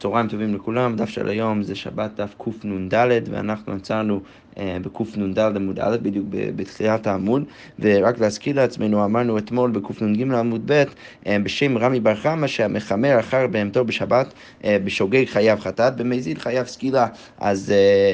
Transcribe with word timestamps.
צהריים 0.00 0.28
טובים 0.28 0.54
לכולם, 0.54 0.96
דף 0.96 1.08
של 1.08 1.28
היום 1.28 1.62
זה 1.62 1.74
שבת 1.74 2.10
דף 2.16 2.34
קנ"ד 2.38 3.28
ואנחנו 3.30 3.72
עצרנו 3.72 4.20
אה, 4.58 4.76
בקנ"ד 4.82 5.38
עמוד 5.38 5.80
א', 5.80 5.96
בדיוק 6.02 6.26
בתחילת 6.30 7.06
העמוד, 7.06 7.44
ורק 7.78 8.20
להזכיר 8.20 8.56
לעצמנו, 8.56 9.04
אמרנו 9.04 9.38
אתמול 9.38 9.70
בקנ"ג 9.70 10.32
עמוד 10.32 10.62
ב', 10.66 10.84
אה, 11.26 11.36
בשם 11.42 11.78
רמי 11.78 12.00
בר 12.00 12.14
חמא 12.14 12.46
שהמחמר 12.46 13.20
אחר 13.20 13.46
בהמתו 13.46 13.84
בשבת 13.84 14.32
אה, 14.64 14.76
בשוגג 14.84 15.24
חייב 15.24 15.60
חטאת, 15.60 15.96
במזיד 15.96 16.38
חייב 16.38 16.66
סקילה. 16.66 17.06
אז, 17.38 17.72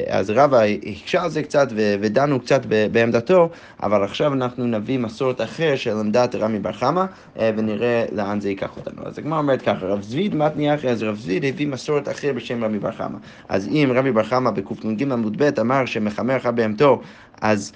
אז 0.09 0.29
רבא 0.29 0.61
הקשה 0.85 1.23
על 1.23 1.29
זה 1.29 1.43
קצת 1.43 1.67
ודנו 1.75 2.39
קצת 2.39 2.61
בעמדתו, 2.91 3.49
אבל 3.83 4.03
עכשיו 4.03 4.33
אנחנו 4.33 4.65
נביא 4.65 4.99
מסורת 4.99 5.41
אחר 5.41 5.75
של 5.75 5.97
עמדת 5.97 6.35
רמי 6.35 6.59
בר 6.59 6.71
חמא, 6.71 7.05
ונראה 7.35 8.05
לאן 8.11 8.39
זה 8.39 8.49
ייקח 8.49 8.77
אותנו. 8.77 9.01
אז 9.05 9.19
הגמרא 9.19 9.37
אומרת 9.37 9.61
ככה, 9.61 9.85
רב 9.85 10.01
זביד 10.01 10.35
מתניח, 10.35 10.85
אז 10.85 11.03
רב 11.03 11.15
זביד 11.15 11.45
הביא 11.45 11.67
מסורת 11.77 12.09
אחר 12.09 12.33
בשם 12.33 12.63
רמי 12.63 12.79
בר 12.79 12.91
חמא. 12.91 13.17
אז 13.49 13.67
אם 13.67 13.91
רמי 13.95 14.11
בר 14.11 14.23
חמא 14.23 14.51
בקנ"ג 14.51 15.11
עמוד 15.11 15.43
ב' 15.43 15.59
אמר 15.59 15.85
שמחמר 15.85 16.37
אחר 16.37 16.51
בהמתו, 16.51 17.01
אז... 17.41 17.71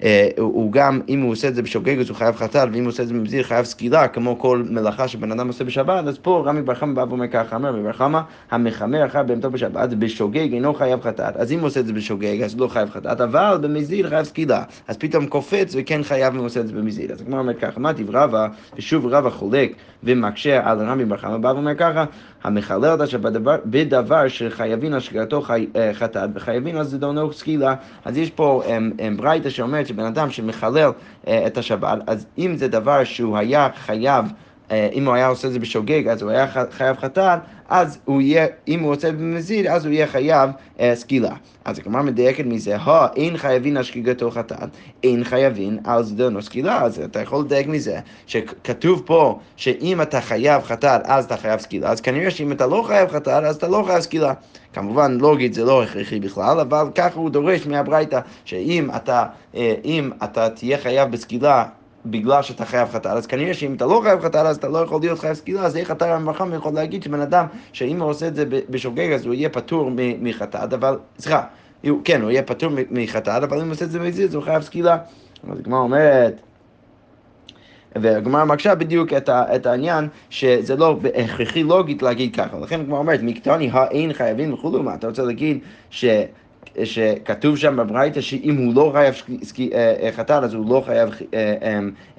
Uh, 0.00 0.04
הוא 0.38 0.72
גם, 0.72 1.00
אם 1.08 1.20
הוא 1.20 1.32
עושה 1.32 1.48
את 1.48 1.54
זה 1.54 1.62
בשוגג 1.62 1.98
אז 1.98 2.08
הוא 2.08 2.16
חייב 2.16 2.36
חטאת, 2.36 2.68
ואם 2.72 2.82
הוא 2.82 2.88
עושה 2.88 3.02
את 3.02 3.08
זה 3.08 3.14
במזיר 3.14 3.42
חייב 3.42 3.64
סקילה, 3.64 4.08
כמו 4.08 4.38
כל 4.38 4.62
מלאכה 4.70 5.08
שבן 5.08 5.32
אדם 5.32 5.48
עושה 5.48 5.64
בשבת, 5.64 6.06
אז 6.06 6.18
פה 6.18 6.42
רמי 6.46 6.62
בר 6.62 6.74
חמא 6.74 6.92
בא 6.94 7.04
ואומר 7.08 7.28
ככה, 7.28 7.56
אומר 7.56 7.68
רמי 7.68 7.82
בר 7.82 7.92
חמא, 7.92 8.20
המחמר 8.50 9.06
אחר 9.06 9.22
בהמתו 9.22 9.50
בשבת, 9.50 9.88
בשוגג 9.88 10.52
אינו 10.52 10.74
חייב 10.74 11.00
חטאת, 11.00 11.36
אז 11.36 11.52
אם 11.52 11.58
הוא 11.58 11.66
עושה 11.66 11.80
את 11.80 11.86
זה 11.86 11.92
בשוגג 11.92 12.42
אז 12.42 12.60
לא 12.60 12.68
חייב 12.68 12.90
חטאת, 12.90 13.20
אבל 13.20 13.58
במזיר 13.60 14.08
חייב 14.08 14.24
סקילה, 14.24 14.62
אז 14.88 14.96
פתאום 14.96 15.26
קופץ 15.26 15.74
וכן 15.78 16.02
חייב 16.02 16.32
אם 16.32 16.38
הוא 16.38 16.46
עושה 16.46 16.60
את 16.60 16.66
זה 16.66 16.72
במזיר. 16.72 17.12
אז 17.12 17.22
כמו 17.22 17.38
אומר 17.38 17.54
ככה, 17.54 17.80
מה 17.80 17.92
רבא, 18.08 18.48
ושוב 18.76 19.06
רבא 19.06 19.30
חולק 19.30 19.72
ומקשה 20.04 20.70
על 20.70 20.78
רמי 20.78 21.04
בר 21.04 21.16
חמא, 21.16 21.36
בא 21.36 21.48
ואומר 21.48 21.74
ככה, 21.74 22.04
המחלל 22.44 22.94
את 22.94 23.00
השבת 23.00 23.32
בדבר 23.66 24.28
שחייבים 24.28 24.94
השגרתו 24.94 25.42
אה, 25.76 25.90
חטאת 25.94 26.30
וחייבים 26.34 26.76
על 26.76 26.84
זדונו 26.84 27.32
סקילה. 27.32 27.74
אז 28.04 28.16
יש 28.16 28.30
פה 28.30 28.62
ברייתא 29.16 29.50
שאומרת 29.50 29.85
שבן 29.86 30.04
אדם 30.04 30.30
שמחלל 30.30 30.90
אה, 31.28 31.46
את 31.46 31.58
השבת, 31.58 31.98
אז 32.06 32.26
אם 32.38 32.56
זה 32.56 32.68
דבר 32.68 33.04
שהוא 33.04 33.36
היה 33.36 33.68
חייב 33.76 34.24
אם 34.70 35.06
הוא 35.06 35.14
היה 35.14 35.26
עושה 35.26 35.48
את 35.48 35.52
זה 35.52 35.58
בשוגג, 35.58 36.08
אז 36.08 36.22
הוא 36.22 36.30
היה 36.30 36.46
חייב 36.70 36.96
חתן, 36.96 37.38
אז 37.68 37.98
הוא 38.04 38.20
יהיה, 38.20 38.46
אם 38.68 38.80
הוא 38.80 38.92
עושה 38.92 39.12
במזיד, 39.12 39.66
אז 39.66 39.84
הוא 39.86 39.92
יהיה 39.92 40.06
חייב 40.06 40.50
אה, 40.80 40.96
סקילה. 40.96 41.32
אז 41.64 41.78
הגמרא 41.78 42.02
מדייקת 42.02 42.44
מזה, 42.44 42.76
הו, 42.76 42.92
אין 43.16 43.36
חייבין 43.36 43.76
על 43.76 43.82
שגיגתו 43.82 44.30
חתן, 44.30 44.66
אין 45.02 45.24
חייבין 45.24 45.78
על 45.84 46.02
זדונו 46.02 46.42
סקילה. 46.42 46.82
אז 46.82 47.00
אתה 47.00 47.20
יכול 47.20 47.44
לדייק 47.44 47.66
מזה, 47.66 47.98
שכתוב 48.26 49.02
פה 49.06 49.38
שאם 49.56 50.02
אתה 50.02 50.20
חייב 50.20 50.62
חתן, 50.62 50.98
אז 51.04 51.24
אתה 51.24 51.36
חייב 51.36 51.60
סקילה, 51.60 51.90
אז 51.90 52.00
כנראה 52.00 52.30
שאם 52.30 52.52
אתה 52.52 52.66
לא 52.66 52.84
חייב 52.86 53.08
חתן, 53.08 53.44
אז 53.44 53.56
אתה 53.56 53.68
לא 53.68 53.82
חייב 53.86 54.00
סקילה. 54.00 54.32
כמובן, 54.72 55.18
לוגית 55.20 55.54
זה 55.54 55.64
לא 55.64 55.82
הכרחי 55.82 56.20
בכלל, 56.20 56.60
אבל 56.60 56.86
ככה 56.94 57.18
הוא 57.18 57.30
דורש 57.30 57.66
מהברייתא, 57.66 58.20
שאם 58.44 58.90
אתה, 58.96 59.26
אה, 59.54 59.74
אתה 60.24 60.48
תהיה 60.48 60.78
חייב 60.78 61.10
בסקילה 61.10 61.64
בגלל 62.10 62.42
שאתה 62.42 62.64
חייב 62.64 62.88
חטאת, 62.88 63.06
אז 63.06 63.26
כנראה 63.26 63.54
שאם 63.54 63.74
אתה 63.74 63.86
לא 63.86 64.00
חייב 64.04 64.20
חטאת, 64.20 64.46
אז 64.46 64.56
אתה 64.56 64.68
לא 64.68 64.78
יכול 64.78 65.00
להיות 65.00 65.18
חייב 65.18 65.34
סקילה, 65.34 65.62
אז 65.62 65.76
איך 65.76 65.90
אתה 65.90 66.14
רמב"ם 66.14 66.54
יכול 66.54 66.72
להגיד 66.72 67.02
שבן 67.02 67.20
אדם, 67.20 67.46
שאם 67.72 68.02
הוא 68.02 68.10
עושה 68.10 68.26
את 68.26 68.34
זה 68.34 68.44
בשוגג, 68.70 69.12
אז 69.12 69.26
הוא 69.26 69.34
יהיה 69.34 69.48
פטור 69.48 69.90
מחטאת, 70.20 70.72
אבל, 70.72 70.98
סליחה, 71.18 71.42
כן, 72.04 72.22
הוא 72.22 72.30
יהיה 72.30 72.42
פטור 72.42 72.70
מחטאת, 72.90 73.42
אבל 73.42 73.60
אם 73.60 73.64
הוא 73.64 73.72
עושה 73.72 73.84
את 73.84 73.90
זה 73.90 73.98
במזיז, 73.98 74.34
הוא 74.34 74.42
חייב 74.42 74.62
סקילה. 74.62 74.98
אז 75.50 75.58
הגמרא 75.58 75.78
אומרת... 75.78 76.40
והגמרא 78.02 78.44
מקשה 78.44 78.74
בדיוק 78.74 79.12
את, 79.12 79.28
ה, 79.28 79.56
את 79.56 79.66
העניין 79.66 80.08
שזה 80.30 80.76
לא 80.76 80.96
הכרחי 81.14 81.62
לוגית 81.62 82.02
להגיד 82.02 82.36
ככה. 82.36 82.58
לכן 82.58 82.80
הגמרא 82.80 82.98
אומרת, 82.98 83.20
מקטני 83.22 83.70
האין 83.72 84.12
חייבים 84.12 84.54
וכולו, 84.54 84.82
מה 84.82 84.94
אתה 84.94 85.08
רוצה 85.08 85.22
להגיד 85.22 85.58
ש... 85.90 86.04
שכתוב 86.84 87.56
שם 87.56 87.76
בברייתא 87.76 88.20
שאם 88.20 88.56
הוא 88.56 88.74
לא 88.74 88.90
חייב 88.94 89.14
אה, 89.72 89.94
אה, 90.02 90.12
חתן 90.12 90.44
אז 90.44 90.54
הוא 90.54 90.70
לא 90.70 90.82
חייב 90.86 91.10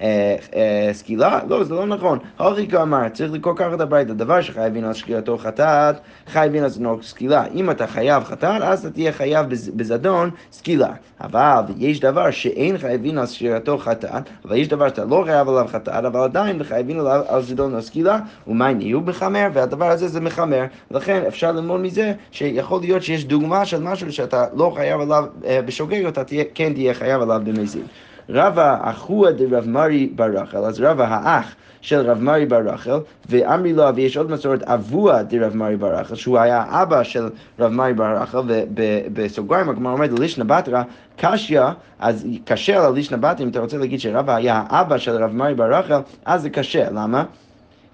אה, 0.00 0.90
סקילה? 0.92 1.40
לא, 1.48 1.64
זה 1.64 1.74
לא 1.74 1.86
נכון. 1.86 2.18
הוריקה 2.38 2.82
אמר, 2.82 3.08
צריך 3.08 3.32
לקרוא 3.32 3.54
ככה 3.56 3.74
את 3.74 3.80
הברייתא, 3.80 4.12
דבר 4.12 4.40
שחייבים 4.40 4.84
על 4.84 4.94
שקיעתו 4.94 5.38
חטאת, 5.38 5.96
חייבים 6.26 6.62
על 6.62 6.68
זדון 6.68 7.02
סקילה. 7.02 7.44
אם 7.54 7.70
אתה 7.70 7.86
חייב 7.86 8.24
חתן, 8.24 8.58
אז 8.62 8.86
אתה 8.86 8.94
תהיה 8.94 9.12
חייב 9.12 9.46
בזדון 9.76 10.30
סקילה. 10.52 10.90
אבל 11.20 11.62
יש 11.76 12.00
דבר 12.00 12.30
שאין 12.30 12.78
חייבים 12.78 13.18
על 13.18 13.26
שקיעתו 13.26 13.78
חטאת, 13.78 14.22
אבל 14.44 14.56
יש 14.56 14.68
דבר 14.68 14.88
שאתה 14.88 15.04
לא 15.04 15.22
חייב 15.26 15.48
עליו 15.48 15.66
חטאת, 15.68 16.04
אבל 16.04 16.20
עדיין 16.20 16.64
חייבים 16.64 17.00
על 17.28 17.42
זדון 17.42 17.80
סקילה, 17.80 18.18
ומה 18.46 18.72
נהיו 18.72 19.00
מחמר, 19.00 19.46
והדבר 19.52 19.90
הזה 19.90 20.08
זה 20.08 20.20
מחמר. 20.20 20.64
לכן 20.90 21.22
אפשר 21.28 21.52
ללמוד 21.52 21.80
מזה 21.80 22.12
שיכול 22.30 22.80
להיות 22.80 23.02
שיש 23.02 23.24
דוגמה 23.24 23.64
של 23.64 23.82
משהו 23.82 24.12
שאתה 24.12 24.37
לא 24.56 24.72
חייב 24.76 25.00
עליו 25.00 25.24
אה, 25.44 25.62
בשוגג, 25.62 26.04
אתה 26.04 26.24
תהיה, 26.24 26.44
כן 26.54 26.72
תהיה 26.74 26.94
חייב 26.94 27.22
עליו 27.22 27.40
במזיד. 27.44 27.84
רבא 28.30 28.78
אחוה 28.82 29.32
דרב 29.32 29.68
מרי 29.68 30.06
בר 30.06 30.30
רחל, 30.34 30.58
אז 30.64 30.80
רבא 30.80 31.06
האח 31.10 31.54
של 31.80 32.10
רב 32.10 32.22
מרי 32.22 32.46
בר 32.46 32.60
רחל, 32.60 32.98
ואמרי 33.28 33.72
לו, 33.72 33.94
ויש 33.94 34.16
עוד 34.16 34.30
מסורת 34.30 34.62
אבוה 34.62 35.22
דרב 35.22 35.56
מרי 35.56 35.76
בר 35.76 35.94
רחל, 35.94 36.14
שהוא 36.14 36.38
היה 36.38 36.64
אבא 36.68 37.02
של 37.02 37.28
רב 37.58 37.72
מרי 37.72 37.94
בר 37.94 38.16
רחל, 38.16 38.38
ובסוגריים 38.46 39.68
הגמרא 39.68 39.92
אומרת 39.92 40.18
לישנא 40.18 40.44
בתרא, 40.44 40.82
קשיא, 41.16 41.62
אז 41.98 42.26
קשה 42.44 42.86
על 42.86 42.94
לישנא 42.94 43.16
בתרא, 43.16 43.44
אם 43.44 43.48
אתה 43.48 43.60
רוצה 43.60 43.78
להגיד 43.78 44.00
שרבא 44.00 44.34
היה 44.34 44.62
האבא 44.68 44.98
של 44.98 45.24
רב 45.24 45.34
מרי 45.34 45.54
בר 45.54 45.74
רחל, 45.74 46.00
אז 46.24 46.42
זה 46.42 46.50
קשה, 46.50 46.90
למה? 46.90 47.24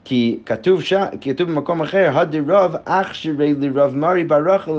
כי 0.05 0.39
כתוב, 0.47 0.83
ש... 0.83 0.93
כתוב 1.21 1.51
במקום 1.51 1.83
אחר, 1.83 2.11
הדרב 2.15 2.75
אח 2.85 3.15
שירי 3.15 3.55
לרב 3.61 3.97
מרי 3.97 4.25
בר 4.25 4.55
רחל 4.55 4.73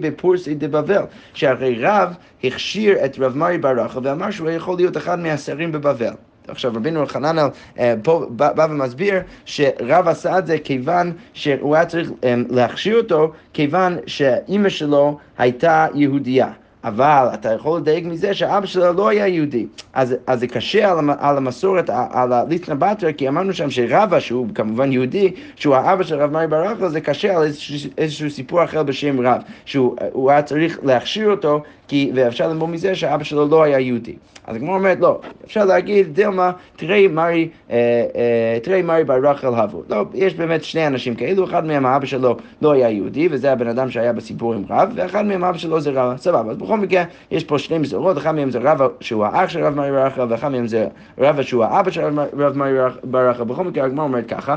בפורסי 0.00 0.54
דבבל, 0.54 1.02
שהרי 1.34 1.78
רב 1.80 2.14
הכשיר 2.44 3.04
את 3.04 3.18
רב 3.18 3.36
מרי 3.36 3.58
בר 3.58 3.80
רחל 3.80 4.00
ואמר 4.02 4.30
שהוא 4.30 4.50
יכול 4.50 4.76
להיות 4.76 4.96
אחד 4.96 5.18
מהשרים 5.18 5.72
בבבל. 5.72 6.14
עכשיו 6.48 6.72
רבינו 6.74 7.00
אלחננאל 7.00 7.46
אה, 7.78 7.94
פה 8.02 8.26
בא 8.30 8.66
ומסביר 8.70 9.14
שרב 9.44 10.08
עשה 10.08 10.38
את 10.38 10.46
זה 10.46 10.58
כיוון 10.58 11.12
שהוא 11.32 11.74
היה 11.74 11.86
צריך 11.86 12.10
אה, 12.24 12.34
להכשיר 12.50 12.96
אותו 12.96 13.32
כיוון 13.52 13.96
שאימא 14.06 14.68
שלו 14.68 15.18
הייתה 15.38 15.86
יהודייה. 15.94 16.52
אבל 16.84 17.26
אתה 17.34 17.52
יכול 17.52 17.80
לדייק 17.80 18.04
מזה 18.04 18.34
שאבא 18.34 18.66
שלו 18.66 18.92
לא 18.92 19.08
היה 19.08 19.26
יהודי. 19.26 19.66
אז, 19.92 20.14
אז 20.26 20.40
זה 20.40 20.46
קשה 20.46 20.90
על, 20.90 20.98
על 21.18 21.36
המסורת, 21.36 21.90
על 21.90 22.32
הליטנה 22.32 22.74
בתרא, 22.74 23.12
כי 23.12 23.28
אמרנו 23.28 23.52
שם 23.52 23.70
שרבא, 23.70 24.20
שהוא 24.20 24.46
כמובן 24.54 24.92
יהודי, 24.92 25.32
שהוא 25.56 25.74
האבא 25.74 26.02
של 26.02 26.22
רב 26.22 26.30
מארי 26.30 26.46
ברכה, 26.46 26.88
זה 26.88 27.00
קשה 27.00 27.36
על 27.36 27.42
איזשהו, 27.42 27.90
איזשהו 27.98 28.30
סיפור 28.30 28.64
אחר 28.64 28.82
בשם 28.82 29.20
רב, 29.20 29.42
שהוא 29.64 30.30
היה 30.30 30.42
צריך 30.42 30.78
להכשיר 30.82 31.30
אותו, 31.30 31.62
כי, 31.88 32.10
ואפשר 32.14 32.48
ללמוד 32.48 32.70
מזה 32.70 32.94
שאבא 32.94 33.24
שלו 33.24 33.48
לא 33.48 33.62
היה 33.62 33.80
יהודי. 33.80 34.14
אז 34.50 34.56
הגמרא 34.56 34.74
אומרת, 34.74 35.00
לא, 35.00 35.20
אפשר 35.44 35.64
להגיד, 35.64 36.14
דילמה, 36.14 36.52
תראי 36.76 37.08
מרי, 37.08 37.48
אה, 37.70 37.76
אה, 38.16 38.58
תראי 38.62 38.82
מרי 38.82 39.04
בר 39.04 39.30
רחל 39.30 39.54
הבו. 39.54 39.82
לא, 39.88 40.04
יש 40.14 40.34
באמת 40.34 40.64
שני 40.64 40.86
אנשים 40.86 41.14
כאלו, 41.14 41.44
אחד 41.44 41.66
מהם 41.66 41.86
האבא 41.86 42.06
שלו 42.06 42.36
לא 42.62 42.72
היה 42.72 42.90
יהודי, 42.90 43.28
וזה 43.30 43.52
הבן 43.52 43.68
אדם 43.68 43.90
שהיה 43.90 44.12
בסיפור 44.12 44.54
עם 44.54 44.62
רב, 44.70 44.92
ואחד 44.94 45.26
מהם 45.26 45.44
האבא 45.44 45.58
שלו 45.58 45.80
זה 45.80 45.90
רב, 45.90 46.16
סבבה. 46.16 46.50
אז 46.50 46.56
בכל 46.56 46.76
מקרה, 46.76 47.04
יש 47.30 47.44
פה 47.44 47.58
שני 47.58 47.78
מסורות, 47.78 48.18
אחד 48.18 48.34
מהם 48.34 48.50
זה 48.50 48.58
רב 48.62 48.80
שהוא 49.00 49.24
האח 49.24 49.48
של 49.48 49.64
רב 49.64 49.74
מרי 49.74 49.90
בר 49.90 50.06
רחל, 50.06 50.26
ואחד 50.28 50.48
מהם 50.48 50.66
זה 50.66 50.86
רב 51.18 51.42
שהוא 51.42 51.64
האבא 51.64 51.90
של 51.90 52.18
רב 52.38 52.56
מרי 52.56 52.78
בר 53.04 53.28
רחל. 53.28 53.44
בכל 53.44 53.64
מקרה, 53.64 53.84
הגמרא 53.84 54.04
אומרת 54.04 54.28
ככה, 54.28 54.56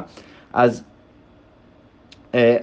אז... 0.54 0.84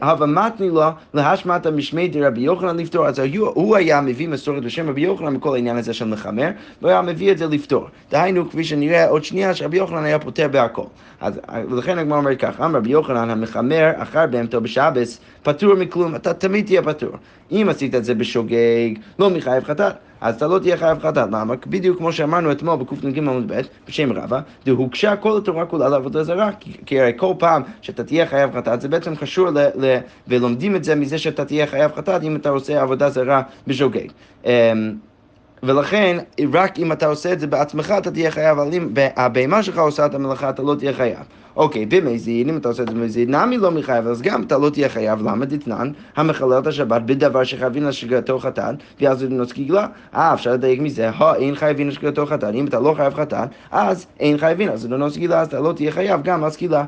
הווה 0.03 0.27
מתני 0.27 0.69
לו 0.69 0.83
להשמטה 1.15 1.71
משמי 1.71 2.09
דרבי 2.09 2.41
יוחנן 2.41 2.77
לפתור. 2.77 3.07
אז 3.07 3.23
הוא 3.55 3.77
היה 3.77 4.01
מביא 4.01 4.29
מסורת 4.29 4.63
בשם 4.63 4.89
רבי 4.89 5.01
יוחנן 5.01 5.35
מכל 5.35 5.55
העניין 5.55 5.77
הזה 5.77 5.95
של 5.95 6.05
מחמר, 6.05 6.49
והוא 6.81 6.91
היה 6.91 7.03
מביא 7.03 7.33
את 7.33 7.39
זה 7.39 7.47
לפתור. 7.47 7.87
דהיינו, 8.11 8.51
כפי 8.51 8.65
שנראה 8.65 9.09
עוד 9.09 9.25
שנייה, 9.25 9.55
שרבי 9.55 9.77
יוחנן 9.77 10.05
היה 10.05 10.19
פותר 10.19 10.49
בהכל. 10.49 10.83
אז 11.21 11.41
לכן 11.71 11.99
הגמרא 11.99 12.19
אומרת 12.19 12.39
כך, 12.39 12.61
אמר 12.61 12.79
רבי 12.79 12.91
יוחנן 12.91 13.31
המחמר 13.31 13.91
אחר 13.97 14.27
בהמתו 14.27 14.61
בשבס, 14.61 15.21
פטור 15.43 15.75
מכלום, 15.75 16.15
אתה 16.15 16.35
תמיד 16.35 16.67
תהיה 16.67 16.83
פטור. 16.83 17.11
אם 17.53 17.67
עשית 17.71 17.95
את 17.95 18.05
זה 18.05 18.15
בשוגג, 18.15 18.91
לא 19.19 19.31
מחייב 19.31 19.65
חטאת. 19.65 20.10
אז 20.21 20.35
אתה 20.35 20.47
לא 20.47 20.59
תהיה 20.59 20.77
חייב 20.77 20.99
חטאת. 20.99 21.29
למה? 21.33 21.55
בדיוק 21.67 21.99
כמו 21.99 22.13
שאמרנו 22.13 22.53
אתמול 22.53 22.77
בקנ"ג 22.77 23.19
עמוד 23.19 23.53
ב', 23.53 23.61
בשם 23.89 24.13
רבא, 24.13 24.41
דהוגשה 24.65 25.17
כל 25.17 25.39
התורה 25.39 25.67
כולה 25.67 25.89
לעבודה 25.89 26.25
זרה, 26.25 26.51
כי 26.87 27.01
הרי 27.01 27.13
כל 27.17 27.35
פעם 27.39 27.63
שאתה 27.83 28.05
תהיה 28.05 28.27
חייב 28.27 28.51
חטאת, 28.57 28.81
זה 28.81 28.89
בעצם 28.89 29.17
קשור 29.17 29.51
ל... 29.51 29.59
ל 29.59 29.97
ולומדים 30.29 30.77
את 30.77 30.85
זה 30.85 30.95
מזה 30.95 31.19
שאתה 31.19 31.45
תהיה 31.45 31.67
חייב 31.67 31.93
חטאת 31.97 32.23
אם 32.23 32.37
אתה 32.37 32.49
עושה 32.49 32.83
עבודה 32.83 33.11
זרה 33.11 33.43
בשוגג. 33.67 34.09
ולכן, 35.63 36.19
רק 36.53 36.79
אם 36.79 36.93
אתה 36.93 37.07
עושה 37.07 37.33
את 37.33 37.41
זה 37.41 37.47
בעצמך, 37.47 37.95
אתה 37.99 38.11
תהיה 38.11 38.31
חייב, 38.31 38.59
אבל 38.59 38.75
אם 38.75 38.89
הבהמה 39.17 39.63
שלך 39.63 39.79
עושה 39.79 40.07
את 40.07 40.15
המלאכה, 40.15 40.51
אתה 40.51 40.63
לא 40.63 40.75
תהיה 40.75 40.93
חייב. 40.93 41.19
אוקיי, 41.57 41.87
במזיד, 41.87 42.49
אם 42.49 42.57
אתה 42.57 42.69
עושה 42.69 42.83
את 42.83 42.89
זה 42.89 42.95
במזיד, 42.95 43.31
נמי 43.31 43.59
לא 43.59 43.71
מחייב, 43.71 44.07
אז 44.07 44.23
גם 44.23 44.43
אתה 44.43 44.59
לא 44.59 44.71
תהיה 44.71 44.89
חייב, 44.89 45.21
למה 45.23 45.45
דתנן? 45.45 45.91
המחלל 46.17 46.59
את 46.59 46.67
השבת 46.67 47.03
בדבר 47.03 47.45
שחייבים 47.45 47.85
לשגרתו 47.85 48.39
חתן, 48.39 48.75
ואז 49.01 49.19
זה 49.19 49.29
נוצ 49.29 49.53
קיגלה. 49.53 49.87
אה, 50.15 50.35
אפשר 50.35 50.53
לדייק 50.53 50.81
מזה, 50.81 51.11
הו, 51.11 51.35
אין 51.35 51.55
חייבים 51.55 51.89
לשגרתו 51.89 52.27
חתן, 52.27 52.55
אם 52.55 52.67
אתה 52.67 52.81
לא 52.81 52.95
חייב 52.97 53.15
חתן, 53.15 53.47
אז 53.71 54.07
אין 54.21 54.39
חייבים, 54.39 54.69
אז 54.69 54.81
זה 54.81 54.89
נוצ 54.89 55.15
קיגלה, 55.15 55.41
אז 55.41 55.47
אתה 55.47 55.61
לא 55.61 55.73
תהיה 55.73 55.93
חייב 55.93 56.23
גם 56.23 56.45
על 56.45 56.51
סקילה. 56.51 56.85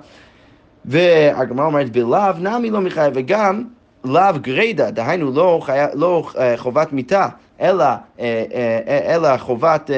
והגמרא 0.84 1.66
אומרת, 1.66 1.92
בלאו 1.92 2.32
נמי 2.40 2.70
לא 2.70 2.80
מחייב, 2.80 3.12
וגם 3.16 3.64
לאו 4.04 4.22
גרידא, 4.40 4.90
דהיינו 4.90 5.32
לא, 5.34 5.60
חי... 5.62 5.78
לא 5.94 6.22
uh, 6.32 6.38
חובת 6.56 6.92
מיתה, 6.92 7.28
אלא, 7.62 7.85
uh, 7.85 8.20
uh, 8.20 8.23
אלא 8.88 9.37
חובת... 9.37 9.91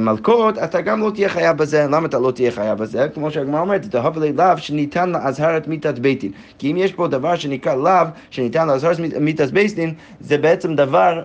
מלכות, 0.00 0.58
אתה 0.58 0.80
גם 0.80 1.00
לא 1.00 1.10
תהיה 1.10 1.28
חייב 1.28 1.56
בזה. 1.56 1.86
למה 1.90 2.06
אתה 2.06 2.18
לא 2.18 2.30
תהיה 2.30 2.50
חייב 2.50 2.78
בזה? 2.78 3.08
כמו 3.14 3.30
שהגמרא 3.30 3.60
אומרת, 3.60 3.84
תאהב 3.84 4.18
לי 4.18 4.32
לאו 4.32 4.58
שניתן 4.58 5.10
לאזהרת 5.10 5.68
מיתת 5.68 5.98
בית 5.98 6.20
דין. 6.20 6.32
כי 6.58 6.70
אם 6.70 6.76
יש 6.76 6.92
פה 6.92 7.08
דבר 7.08 7.36
שנקרא 7.36 7.74
לאו, 7.74 8.06
שניתן 8.30 8.66
לאזהרת 8.68 8.96
מיתת 9.20 9.50
בית 9.50 9.74
דין, 9.74 9.94
זה 10.20 10.38
בעצם 10.38 10.74
דבר 10.74 11.22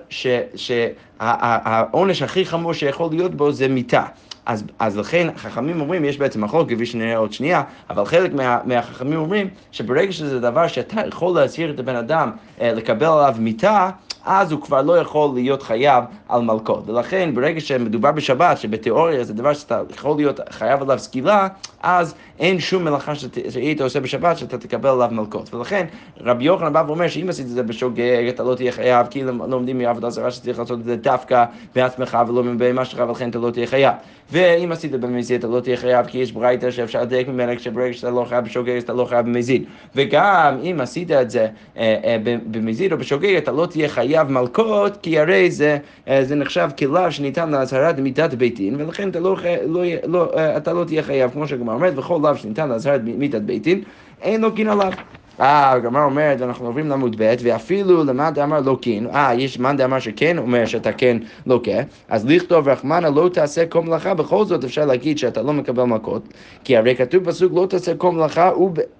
שהעונש 0.56 2.22
הכי 2.22 2.46
חמור 2.46 2.74
שיכול 2.74 3.10
להיות 3.12 3.36
בו 3.36 3.52
זה 3.52 3.68
מיתה. 3.68 4.04
אז, 4.50 4.64
אז 4.80 4.98
לכן 4.98 5.28
חכמים 5.38 5.82
אומרים, 5.82 6.06
יש 6.06 6.18
בעצם 6.18 6.44
מחלוקת, 6.44 6.76
כפי 6.76 6.86
שנראה 6.86 7.18
עוד 7.18 7.34
שנייה, 7.34 7.64
אבל 7.90 8.06
חלק 8.06 8.34
מה, 8.34 8.60
מהחכמים 8.66 9.20
אומרים 9.20 9.48
שברגע 9.72 10.12
שזה 10.12 10.40
דבר 10.40 10.68
שאתה 10.68 11.02
יכול 11.08 11.36
להזהיר 11.36 11.72
את 11.72 11.80
הבן 11.80 11.96
אדם 11.96 12.32
אה, 12.62 12.74
לקבל 12.74 13.06
עליו 13.06 13.36
מיתה, 13.40 13.90
אז 14.26 14.52
הוא 14.52 14.62
כבר 14.62 14.82
לא 14.82 14.98
יכול 14.98 15.30
להיות 15.34 15.64
חייב 15.64 16.04
על 16.30 16.42
מלכות. 16.42 16.90
ולכן 16.90 17.30
ברגע 17.34 17.60
שמדובר 17.60 18.12
בשבת, 18.12 18.58
שבתיאוריה 18.58 19.24
זה 19.24 19.34
דבר 19.34 19.54
שאתה 19.54 19.82
יכול 19.96 20.16
להיות 20.16 20.40
חייב 20.50 20.82
עליו 20.82 21.00
סקילה, 21.00 21.48
אז 21.84 22.16
אין 22.40 22.60
שום 22.60 22.84
מלאכה 22.84 23.14
שהיית 23.50 23.82
עושה 23.82 24.00
בשבת 24.00 24.38
שאתה 24.38 24.58
תקבל 24.58 24.90
עליו 24.90 25.10
מלכות. 25.12 25.54
ולכן 25.54 25.86
רבי 26.22 26.44
יוחנן 26.44 26.74
בא 26.74 26.84
ואומר 26.88 27.08
שאם 27.08 27.30
עשית 27.30 27.46
את 27.46 27.52
זה 27.52 27.64
בשוגג, 27.64 28.28
אתה 28.30 28.44
לא 28.44 28.56
תהיה 28.56 28.72
חייב, 28.72 29.08
כי 29.08 29.24
לומדים 29.24 29.78
מעבודה 29.78 30.10
זרה 30.10 30.32
שצריך 30.32 30.60
לעשות 30.60 30.80
את 30.80 30.86
זה 30.86 30.96
דווקא 30.96 31.46
בעצמך 31.76 32.18
ולא 32.28 32.44
מבהמה 32.44 32.86
שלך, 32.86 33.04
ולכן 33.08 33.30
אתה 33.30 33.40
לא 33.40 33.52
תהיה 33.52 33.68
חייב. 33.68 33.94
ואם 34.32 34.72
עשית 34.72 34.92
במזיד, 34.92 35.40
אתה 35.40 35.48
לא 35.48 35.60
תהיה 35.60 35.78
חייב, 35.78 36.06
כי 36.06 36.18
יש 36.18 36.32
ברייתא 36.32 36.72
שאפשר 36.72 37.02
לדייק 37.02 37.28
ממנה, 37.28 37.56
כשברגע 37.56 37.94
שאתה 37.94 38.10
לא 38.10 38.26
חייב 38.30 38.46
בשוגג, 38.46 38.78
אתה 38.78 38.94
לא 38.94 39.06
חייב 39.06 39.26
במזיד. 39.26 39.64
וגם 39.96 40.58
אם 40.64 40.78
עשית 40.82 41.12
את 41.12 41.30
זה 41.30 41.48
אה, 41.78 41.98
אה, 42.04 42.18
במזיד 42.52 42.92
או 42.92 42.98
בשוגג, 42.98 43.36
אתה 43.36 43.52
לא 43.52 43.66
תהיה 43.66 43.90
חייב 43.90 44.32
מלכות, 44.32 44.98
כי 45.02 45.20
הרי 45.20 45.52
זה, 45.52 45.78
אה, 46.08 46.26
זה 46.26 46.36
נחשב 46.36 46.70
כלאו 46.78 47.12
שניתן 47.12 47.50
לאזהרת 47.50 48.00
מיתת 48.00 48.34
בית 48.34 48.56
דין, 48.56 48.76
ולכן 48.78 49.10
אתה 49.10 49.20
לא, 49.20 49.38
לא, 49.66 49.82
לא, 50.06 50.32
אתה 50.58 50.74
לא 50.74 50.84
תהיה 50.84 51.04
חייב, 51.04 51.32
כמו 51.32 51.48
שהגמרא 51.48 51.76
אומרת, 51.76 51.94
וכל 51.98 52.20
לאו 52.24 52.36
שניתן 52.36 52.70
לאזהרת 52.70 53.02
מיתת 53.04 53.42
בית 53.42 53.64
דין, 53.64 53.82
אין 54.22 54.42
לו 54.42 54.56
קין 54.56 54.70
עליו. 54.70 54.94
אה, 55.42 55.72
הגמרא 55.72 56.06
אומרת, 56.06 56.42
אנחנו 56.42 56.66
עוברים 56.66 56.90
לעמוד 56.90 57.16
ב', 57.20 57.36
ואפילו 57.44 58.04
למאן 58.04 58.34
דאמר 58.34 58.60
לא 58.60 58.78
כן, 58.82 59.04
אה, 59.14 59.34
יש 59.34 59.60
מאן 59.60 59.78
דאמר 59.78 60.00
שכן 60.00 60.38
אומר 60.38 60.66
שאתה 60.66 60.94
כן 60.94 61.18
לוקה, 61.46 61.72
לא 61.76 61.82
אז 62.10 62.26
לכתוב 62.26 62.68
רחמנא 62.68 63.08
לא 63.08 63.30
תעשה 63.34 63.66
כל 63.66 63.82
מלאכה, 63.82 64.14
בכל 64.14 64.46
זאת 64.46 64.64
אפשר 64.64 64.86
להגיד 64.86 65.18
שאתה 65.18 65.42
לא 65.42 65.54
מקבל 65.54 65.84
מכות, 65.84 66.24
כי 66.64 66.78
הרי 66.78 66.96
כתוב 66.96 67.24
בפסוק 67.24 67.54
לא 67.56 67.66
תעשה 67.66 67.96
כל 67.96 68.12
מלאכה, 68.12 68.52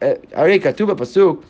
אה, 0.04 0.12
הרי 0.34 0.60
כתוב 0.60 0.92
בפסוק 0.92 1.44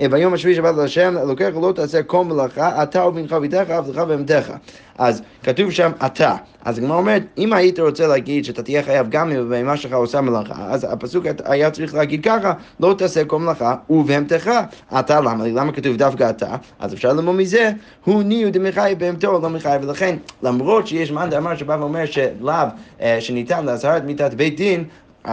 ביום 0.00 0.34
השביעי 0.34 0.56
שבת 0.56 0.74
להשם 0.76 1.18
אלוקיך 1.18 1.56
לא 1.56 1.72
תעשה 1.72 2.02
כל 2.02 2.24
מלאכה, 2.24 2.82
אתה 2.82 3.06
ובנך 3.06 3.32
וביתך, 3.32 3.70
עבדך 3.70 4.02
ואמתך. 4.08 4.52
אז 4.98 5.22
כתוב 5.42 5.70
שם 5.70 5.90
אתה. 6.06 6.34
אז 6.64 6.78
הגמרא 6.78 6.96
אומרת, 6.96 7.22
אם 7.38 7.52
היית 7.52 7.80
רוצה 7.80 8.06
להגיד 8.06 8.44
שאתה 8.44 8.62
תהיה 8.62 8.82
חייב 8.82 9.06
גם 9.10 9.30
אם 9.32 9.36
הבהמה 9.36 9.76
שלך 9.76 9.92
עושה 9.92 10.20
מלאכה, 10.20 10.66
אז 10.68 10.86
הפסוק 10.90 11.26
היה 11.44 11.70
צריך 11.70 11.94
להגיד 11.94 12.24
ככה, 12.24 12.52
לא 12.80 12.94
תעשה 12.98 13.24
כל 13.24 13.38
מלאכה 13.38 13.74
ובהמתך. 13.90 14.50
אתה 15.00 15.20
למה? 15.20 15.44
למה 15.46 15.72
כתוב 15.72 15.96
דווקא 15.96 16.30
אתה? 16.30 16.56
אז 16.78 16.94
אפשר 16.94 17.12
ללמוד 17.12 17.36
מזה, 17.36 17.70
הוא 18.04 18.22
ניו 18.22 18.52
דמחייב 18.52 18.98
בהמתו, 18.98 19.40
לא 19.42 19.50
מחייב. 19.50 19.84
ולכן, 19.84 20.16
למרות 20.42 20.86
שיש 20.86 21.10
מאן 21.10 21.30
דאמר 21.30 21.56
שבא 21.56 21.76
ואומר 21.80 22.06
שלאו 22.06 22.54
אה, 23.00 23.20
שניתן 23.20 23.66
לאזהרת 23.66 24.04
מיתת 24.04 24.34
בית 24.34 24.56
דין, 24.56 24.84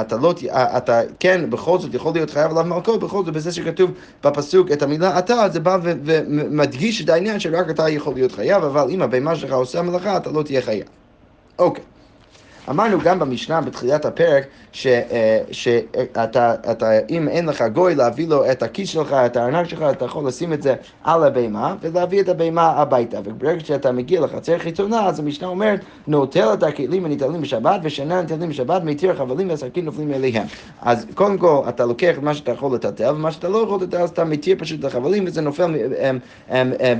אתה 0.01 0.18
לא, 0.18 0.34
אתה 0.54 1.01
כן, 1.19 1.50
בכל 1.50 1.80
זאת 1.80 1.94
יכול 1.94 2.13
להיות 2.13 2.30
חייב 2.30 2.51
עליו 2.51 2.63
מלכות, 2.63 3.00
בכל 3.00 3.25
זאת 3.25 3.34
בזה 3.34 3.51
שכתוב 3.51 3.92
בפסוק 4.24 4.72
את 4.72 4.81
המילה 4.81 5.19
אתה, 5.19 5.50
זה 5.50 5.60
בא 5.60 5.78
ומדגיש 5.84 7.01
את 7.01 7.10
העניין 7.10 7.40
שרק 7.40 7.69
אתה 7.69 7.90
יכול 7.90 8.13
להיות 8.13 8.31
חייב, 8.31 8.63
אבל 8.63 8.90
אם 8.90 9.01
הבהמה 9.01 9.36
שלך 9.36 9.51
עושה 9.51 9.81
מלאכה, 9.81 10.18
אתה 10.18 10.31
לא 10.31 10.44
תהיה 10.44 10.62
חייב. 10.62 10.86
אוקיי. 11.60 11.84
אמרנו 12.69 13.00
גם 13.04 13.19
במשנה 13.19 13.62
בתחילת 13.62 14.06
הפרק 14.06 14.44
אה, 14.44 14.50
שאתה, 14.73 16.53
אם 17.09 17.27
אין 17.27 17.45
לך 17.45 17.63
גוי 17.73 17.95
להביא 17.95 18.27
לו 18.27 18.51
את 18.51 18.63
הכיס 18.63 18.89
שלך, 18.89 19.13
את 19.13 19.37
הארנק 19.37 19.69
שלך, 19.69 19.81
אתה 19.91 20.05
יכול 20.05 20.27
לשים 20.27 20.53
את 20.53 20.61
זה 20.61 20.75
על 21.03 21.23
הבהמה 21.23 21.75
ולהביא 21.81 22.21
את 22.21 22.29
הבהמה 22.29 22.69
הביתה. 22.69 23.19
וברגע 23.23 23.59
שאתה 23.59 23.91
מגיע 23.91 24.21
לחצר 24.21 24.59
חיצונה, 24.59 25.07
אז 25.07 25.19
המשנה 25.19 25.47
אומרת, 25.47 25.79
נוטל 26.07 26.53
את 26.53 26.63
הכלים 26.63 27.05
הניטלים 27.05 27.41
בשבת 27.41 27.79
ושאינם 27.83 28.17
ניטלים 28.17 28.49
בשבת, 28.49 28.83
מתיר 28.83 29.11
החבלים 29.11 29.49
והסכין 29.49 29.85
נופלים 29.85 30.13
אליהם. 30.13 30.47
אז 30.81 31.05
קודם 31.13 31.37
כל, 31.37 31.61
אתה 31.69 31.85
לוקח 31.85 32.15
מה 32.21 32.33
שאתה 32.33 32.51
יכול 32.51 32.75
לטלטל, 32.75 33.13
ומה 33.15 33.31
שאתה 33.31 33.49
לא 33.49 33.57
יכול 33.57 33.77
לטלטל, 33.77 33.97
אז 33.97 34.09
אתה 34.09 34.23
מתיר 34.23 34.55
פשוט 34.59 34.79
את 34.79 34.85
החבלים, 34.85 35.23
וזה 35.27 35.41
נופל, 35.41 35.75
אה, 35.99 36.11
אה, 36.49 36.93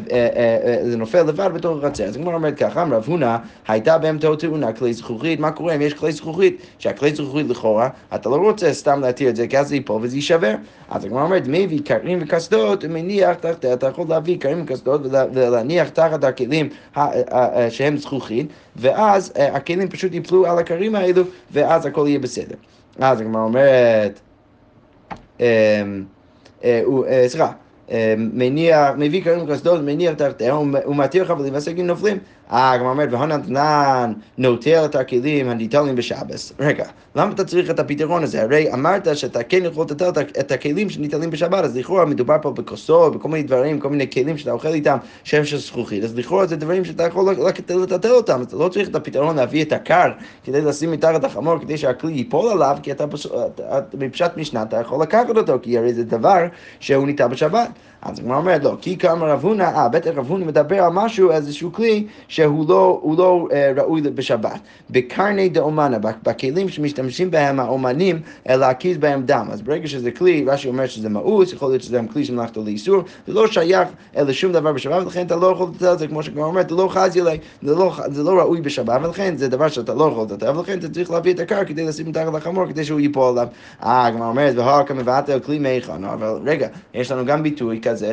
זה 0.84 0.98
נופל 0.98 1.24
לבד 1.24 1.50
בתוך 1.54 1.84
החצר. 1.84 2.04
אז 2.04 2.16
הגמרא 2.16 2.34
אומרת 2.34 2.58
ככה, 2.58 2.84
רב 2.84 3.04
הונא, 3.08 3.38
הייתה 3.68 3.98
באמתו 3.98 4.36
תאונה 4.36 4.74
כלי 4.74 4.94
זכוכית, 4.94 5.40
מה 5.40 5.52
קורה 5.52 5.76
אם 5.76 5.82
יש 5.82 5.94
כלי 5.94 6.12
זכוכית, 6.12 6.62
שהכלי 6.80 7.16
זכוכית 7.16 7.48
לכאורה, 7.64 7.90
אתה 8.16 8.30
לא 8.30 8.36
רוצה 8.36 8.74
סתם 8.74 9.00
להתיר 9.02 9.30
את 9.30 9.36
זה, 9.36 9.48
כי 9.48 9.58
אז 9.58 9.68
זה 9.68 9.76
ייפול 9.76 10.02
וזה 10.02 10.16
יישבר. 10.16 10.56
אז 10.90 11.06
הגמרא 11.06 11.24
אומרת, 11.24 11.44
מביא 11.48 11.80
קרים 11.86 12.20
וקסדות 12.22 12.84
ומניח 12.84 13.38
תחתיה, 13.38 13.74
אתה 13.74 13.88
יכול 13.88 14.06
להביא 14.10 14.38
קרים 14.40 14.64
וקסדות 14.64 15.02
ולהניח 15.34 15.90
תחת 15.90 16.24
הכלים 16.24 16.70
שהם 17.70 17.98
זכוכית, 17.98 18.48
ואז 18.76 19.34
אה, 19.38 19.56
הכלים 19.56 19.90
פשוט 19.90 20.14
ייפלו 20.14 20.46
על 20.46 20.60
הקרים 20.60 20.96
האלו, 20.96 21.24
ואז 21.52 21.86
הכל 21.86 22.06
יהיה 22.08 22.20
בסדר. 22.20 22.56
אז 23.00 23.22
הגמרא 23.22 23.42
אומרת, 23.42 24.20
אמ, 25.40 25.46
אה, 26.64 26.82
אה, 27.08 27.26
סליחה, 27.28 27.52
מניח, 28.18 28.90
מביא 28.98 29.24
קרים 29.24 29.44
וקסדות, 29.44 29.82
מניח 29.82 30.14
תחתיה, 30.14 30.56
ומתיר 30.58 31.26
חבלים 31.26 31.54
והסגים 31.54 31.88
נופלים. 31.88 32.18
הגמרא 32.56 32.90
אומרת, 32.90 33.10
והונתנן 33.12 34.14
נוטל 34.38 34.86
את 34.86 34.96
הכלים 34.96 35.50
הניטלים 35.50 35.96
בשבס. 35.96 36.54
רגע, 36.60 36.86
למה 37.16 37.32
אתה 37.32 37.44
צריך 37.44 37.70
את 37.70 37.80
הפתרון 37.80 38.24
הזה? 38.24 38.42
הרי 38.42 38.74
אמרת 38.74 39.18
שאתה 39.18 39.44
כן 39.44 39.66
יכול 39.66 39.86
לטלטל 39.90 40.22
את 40.40 40.52
הכלים 40.52 40.90
שניטלים 40.90 41.30
בשבת, 41.30 41.64
אז 41.64 41.78
לכאורה 41.78 42.06
מדובר 42.06 42.38
פה 42.42 42.52
בכוסות, 42.52 43.16
בכל 43.16 43.30
מיני 43.30 43.44
דברים, 43.44 43.80
כל 43.80 43.90
מיני 43.90 44.12
כלים 44.12 44.38
שאתה 44.38 44.52
אוכל 44.52 44.68
איתם, 44.68 44.98
שהם 45.24 45.46
של 45.46 45.58
זכוכית, 45.58 46.04
אז 46.04 46.18
לכאורה 46.18 46.46
זה 46.46 46.56
דברים 46.56 46.86
שאתה 46.86 47.04
יכול 47.04 47.34
לטלטל 47.70 48.12
אותם, 48.12 48.42
אתה 48.42 48.56
לא 48.56 48.70
צריך 48.70 48.90
את 48.90 48.96
הפתרון 48.96 49.36
להביא 49.36 49.64
את 49.64 49.72
הקר 49.72 50.12
כדי 50.44 50.62
לשים 50.62 50.92
מתחת 50.92 51.24
החמור 51.24 51.60
כדי 51.60 51.78
שהכלי 51.78 52.12
ייפול 52.12 52.52
עליו, 52.52 52.78
כי 52.84 52.92
אתה 52.92 53.06
בפשט 53.94 54.32
משנה 54.38 54.62
אתה 54.62 54.78
יכול 54.78 55.02
לקחת 55.02 55.38
אותו, 55.38 55.60
כי 55.62 55.78
הרי 55.78 55.94
זה 55.94 56.04
דבר 56.04 56.46
שהוא 56.80 57.06
ניטל 57.06 57.28
בשבת. 57.28 57.70
אז 58.06 58.20
הגמרא 58.20 58.38
אומרת, 58.38 58.64
לא, 58.64 58.78
כי 58.82 58.98
כמה 58.98 59.26
רב 59.26 59.44
הונא, 59.44 59.64
אה, 59.64 59.90
בטח 59.90 60.12
רב 60.16 60.28
הונא 60.28 60.46
מדבר 60.46 60.84
על 60.84 60.92
משהו, 60.94 61.32
איזשהו 61.32 61.74
כלי 61.74 62.08
שהוא 62.28 62.70
לא, 62.70 63.02
לא 63.18 63.48
uh, 63.50 63.80
ראוי 63.80 64.02
בשבת. 64.02 64.60
בקרני 64.90 65.50
דאומנה, 65.50 65.98
בכלים 66.00 66.70
שמשתמשים 66.70 67.32
בהם 67.32 67.60
האומנים, 67.60 68.22
להקיז 68.46 68.98
בהם 68.98 69.24
דם. 69.26 69.48
אז 69.52 69.62
ברגע 69.62 69.88
שזה 69.88 70.12
כלי, 70.12 70.46
רש"י 70.48 70.68
אומר 70.68 70.86
שזה 70.86 71.10
מאוס, 71.10 71.54
יכול 71.54 71.70
להיות 71.70 71.82
שזה 71.82 71.98
גם 71.98 72.08
כלי 72.08 72.26
שמלאכתו 72.26 72.64
לאיסור, 72.64 73.02
זה 73.28 73.34
לא 73.34 73.48
שייך 73.48 73.90
לשום 74.16 74.52
דבר 74.52 74.74
בשבת, 74.74 75.04
ולכן 75.04 75.26
אתה 75.26 75.36
לא 75.36 75.48
יכול 75.48 75.68
לתת 75.76 75.94
את 75.94 76.00
זה, 76.00 76.08
כמו 76.08 76.24
שכבר 76.24 76.44
אומרת, 76.44 76.70
זה 76.70 76.76
לא 76.76 76.88
חזי 76.90 77.22
לי, 77.22 77.38
זה 77.62 77.76
לא, 77.76 77.94
זה 78.08 78.24
לא 78.24 78.40
ראוי 78.40 78.62
בשבת, 78.62 79.00
ולכן 79.04 79.38
זה 79.38 79.48
דבר 79.48 79.68
שאתה 79.68 79.94
לא 79.94 80.04
יכול 80.04 80.24
לתת, 80.24 80.44
ולכן 80.44 80.80
אתה 80.80 80.90
צריך 80.90 81.12
להביא 81.12 81.34
את 81.34 81.40
הקר 81.40 81.66
כדי 81.66 81.86
לשים 81.86 82.10
מתחת 82.10 82.34
לחמור, 82.34 82.68
כדי 82.68 82.86
שהוא 82.86 83.00
ייפול 83.00 83.30
עליו. 83.30 83.48
אה, 83.84 84.06
הגמרא 84.06 84.28
אומרת, 84.28 84.56
והארכה 84.56 84.94
מבטל 84.94 85.40
כלי 85.40 85.60
מי 85.60 85.82
חנו, 85.82 86.14
אבל 86.14 86.40
רגע, 86.46 86.68
יש 86.94 87.12
לנו 87.12 87.26
גם 87.26 87.44
ביטוי 87.44 87.80
כזה 87.94 88.12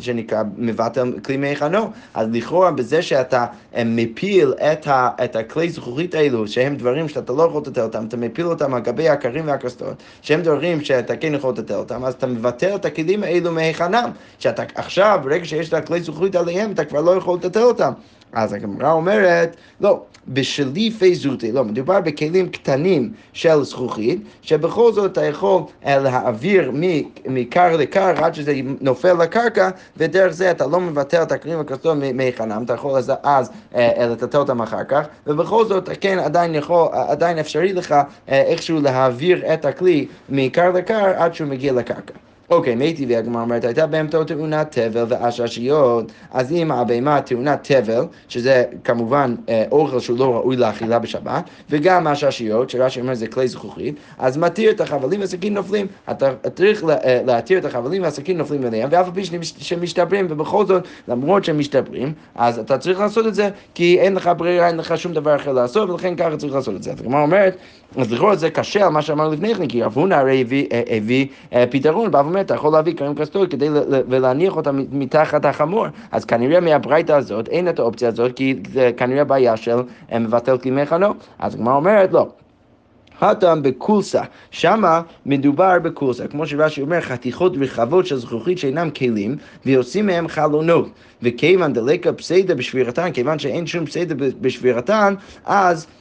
שנקרא 0.00 0.42
מבטל 0.56 1.12
כלי 1.24 1.36
מי 1.36 1.56
חנו, 1.56 1.90
אז 2.14 2.28
לכאורה 2.32 2.70
בזה 2.70 3.02
שאתה 3.02 3.46
מפיל 3.84 4.52
את, 4.52 4.86
ה, 4.86 5.08
את 5.24 5.36
הכלי 5.36 5.70
זכוכית 5.70 6.14
האלו, 6.14 6.48
שהם 6.48 6.76
דברים 6.76 7.08
שאתה 7.08 7.32
לא 7.32 7.42
יכול 7.42 7.62
לטטל 7.62 7.80
אותם, 7.80 8.04
אתה 8.08 8.16
מפיל 8.16 8.46
אותם 8.46 8.74
על 8.74 8.80
גבי 8.80 9.08
הכרים 9.08 9.46
והקסטות, 9.46 10.02
שהם 10.22 10.42
דברים 10.42 10.84
שאתה 10.84 11.16
כן 11.16 11.34
יכול 11.34 11.52
לטטל 11.52 11.74
אותם, 11.74 12.04
אז 12.04 12.14
אתה 12.14 12.26
מבטל 12.26 12.74
את 12.74 12.84
הכלים 12.84 13.22
האלו 13.22 13.52
מהיכנם, 13.52 14.10
שאתה 14.38 14.62
עכשיו, 14.74 15.20
ברגע 15.24 15.44
שיש 15.44 15.68
את 15.68 15.74
הכלי 15.74 16.00
זכוכית 16.00 16.36
עליהם, 16.36 16.72
אתה 16.72 16.84
כבר 16.84 17.00
לא 17.00 17.10
יכול 17.10 17.38
לטטל 17.38 17.62
אותם. 17.62 17.92
אז 18.32 18.52
הגמרא 18.52 18.92
אומרת, 18.92 19.56
לא, 19.80 20.02
בשליפי 20.28 21.14
זוטי, 21.14 21.52
לא, 21.52 21.64
מדובר 21.64 22.00
בכלים 22.00 22.48
קטנים 22.48 23.12
של 23.32 23.62
זכוכית, 23.62 24.22
שבכל 24.42 24.92
זאת 24.92 25.12
אתה 25.12 25.24
יכול 25.24 25.62
אה, 25.86 25.98
להעביר 25.98 26.72
מקר 27.26 27.76
לקר 27.76 28.24
עד 28.24 28.34
שזה 28.34 28.54
נופל 28.80 29.12
לקרקע, 29.12 29.70
ודרך 29.96 30.32
זה 30.32 30.50
אתה 30.50 30.66
לא 30.66 30.80
מבטל 30.80 31.22
את 31.22 31.32
הכלים 31.32 31.60
הכסות 31.60 31.98
מהיכנם, 32.14 32.62
אתה 32.64 32.74
יכול 32.74 32.98
אז, 32.98 33.12
אז 33.22 33.50
אה, 33.74 34.06
לטטל 34.06 34.38
אותם 34.38 34.62
אחר 34.62 34.84
כך, 34.84 35.06
ובכל 35.26 35.64
זאת 35.64 35.88
כן 36.00 36.18
עדיין 36.18 36.54
יכול, 36.54 36.88
עדיין 36.92 37.38
אפשרי 37.38 37.72
לך 37.72 37.92
אה, 37.92 38.04
איכשהו 38.28 38.80
להעביר 38.80 39.54
את 39.54 39.64
הכלי 39.64 40.06
מקר 40.28 40.70
לקר 40.70 41.04
עד 41.16 41.34
שהוא 41.34 41.48
מגיע 41.48 41.72
לקרקע. 41.72 42.29
אוקיי, 42.50 42.74
מי 42.74 42.94
טבעי, 42.94 43.16
הגמרא 43.16 43.42
אומרת, 43.42 43.64
הייתה 43.64 43.86
בהמתו 43.86 44.24
תאונת 44.24 44.78
תבל 44.78 45.04
ועששיות, 45.08 46.12
אז 46.30 46.52
אם 46.52 46.72
הבהמה 46.72 47.20
טעונת 47.20 47.72
תבל, 47.72 48.04
שזה 48.28 48.64
כמובן 48.84 49.34
אה, 49.48 49.64
אוכל 49.70 50.00
שהוא 50.00 50.18
לא 50.18 50.34
ראוי 50.34 50.56
לאכילה 50.56 50.98
בשבת, 50.98 51.50
וגם 51.70 52.06
עששיות, 52.06 52.70
שרש"י 52.70 53.00
אומר 53.00 53.14
זה 53.14 53.26
כלי 53.26 53.48
זכוכית, 53.48 53.94
אז 54.18 54.36
מתיר 54.36 54.70
את 54.70 54.80
החבלים 54.80 55.20
והסכין 55.20 55.54
נופלים. 55.54 55.86
אתה 56.10 56.30
צריך 56.54 56.84
אה, 56.84 57.20
להתיר 57.26 57.58
את 57.58 57.64
החבלים 57.64 58.02
והסכין 58.02 58.38
נופלים 58.38 58.66
אליהם, 58.66 58.88
ואף 58.92 59.06
על 59.06 59.12
פי 59.14 59.24
שהם 59.58 59.82
משתברים, 59.82 60.26
ובכל 60.30 60.66
זאת, 60.66 60.88
למרות 61.08 61.44
שהם 61.44 61.58
משתברים, 61.58 62.12
אז 62.34 62.58
אתה 62.58 62.78
צריך 62.78 63.00
לעשות 63.00 63.26
את 63.26 63.34
זה, 63.34 63.48
כי 63.74 64.00
אין 64.00 64.14
לך 64.14 64.30
ברירה, 64.36 64.68
אין 64.68 64.76
לך 64.76 64.98
שום 64.98 65.12
דבר 65.12 65.36
אחר 65.36 65.52
לעשות, 65.52 65.90
ולכן 65.90 66.16
ככה 66.16 66.36
צריך 66.36 66.54
לעשות 66.54 66.74
את 66.76 66.82
זה. 66.82 66.92
אז 66.92 67.00
הגמרא 67.00 67.22
אומרת, 67.22 67.56
אז 67.96 68.12
לכאורה 68.12 68.36
זה 68.36 68.50
קשה 68.50 68.86
על 68.86 68.92
מה 68.92 69.02
שאמרנו 69.02 69.32
לפני 69.32 69.54
כן, 69.54 69.66
כי 69.66 69.82
רב 69.82 69.98
הונא 69.98 70.14
הרי 70.14 70.40
הביא, 70.40 70.66
אה, 70.72 70.82
הביא 70.96 71.26
פתרון, 71.70 72.10
בא 72.10 72.18
ואומר, 72.18 72.39
אתה 72.40 72.54
יכול 72.54 72.72
להביא 72.72 72.94
כרים 72.94 73.14
כסתות 73.14 73.50
כדי 73.50 73.68
ולהניח 74.08 74.56
אותה 74.56 74.70
מתחת 74.72 75.44
החמור. 75.44 75.86
אז 76.12 76.24
כנראה 76.24 76.60
מהברייתא 76.60 77.12
הזאת 77.12 77.48
אין 77.48 77.68
את 77.68 77.78
האופציה 77.78 78.08
הזאת, 78.08 78.36
כי 78.36 78.56
זה 78.72 78.90
כנראה 78.96 79.24
בעיה 79.24 79.56
של 79.56 79.76
מבטל 80.20 80.58
כלימי 80.58 80.86
חנו. 80.86 81.14
אז 81.38 81.54
הגמרא 81.54 81.74
אומרת, 81.74 82.12
לא. 82.12 82.28
הטעם 83.20 83.62
בקולסה, 83.62 84.22
שמה 84.50 85.02
מדובר 85.26 85.78
בקולסה, 85.78 86.28
כמו 86.28 86.46
שרש"י 86.46 86.82
אומר, 86.82 87.00
חתיכות 87.00 87.52
רחבות 87.60 88.06
של 88.06 88.16
זכוכית 88.16 88.58
שאינם 88.58 88.90
כלים, 88.90 89.36
ועושים 89.66 90.06
מהם 90.06 90.28
חלונות. 90.28 90.88
וכיוון 91.22 91.72
דלקה 91.72 92.12
פסיידה 92.12 92.54
בשבירתן, 92.54 93.12
כיוון 93.12 93.38
שאין 93.38 93.66
שום 93.66 93.86
פסיידה 93.86 94.14
בשבירתן, 94.40 95.14
אז 95.44 95.86
אה, 95.86 95.99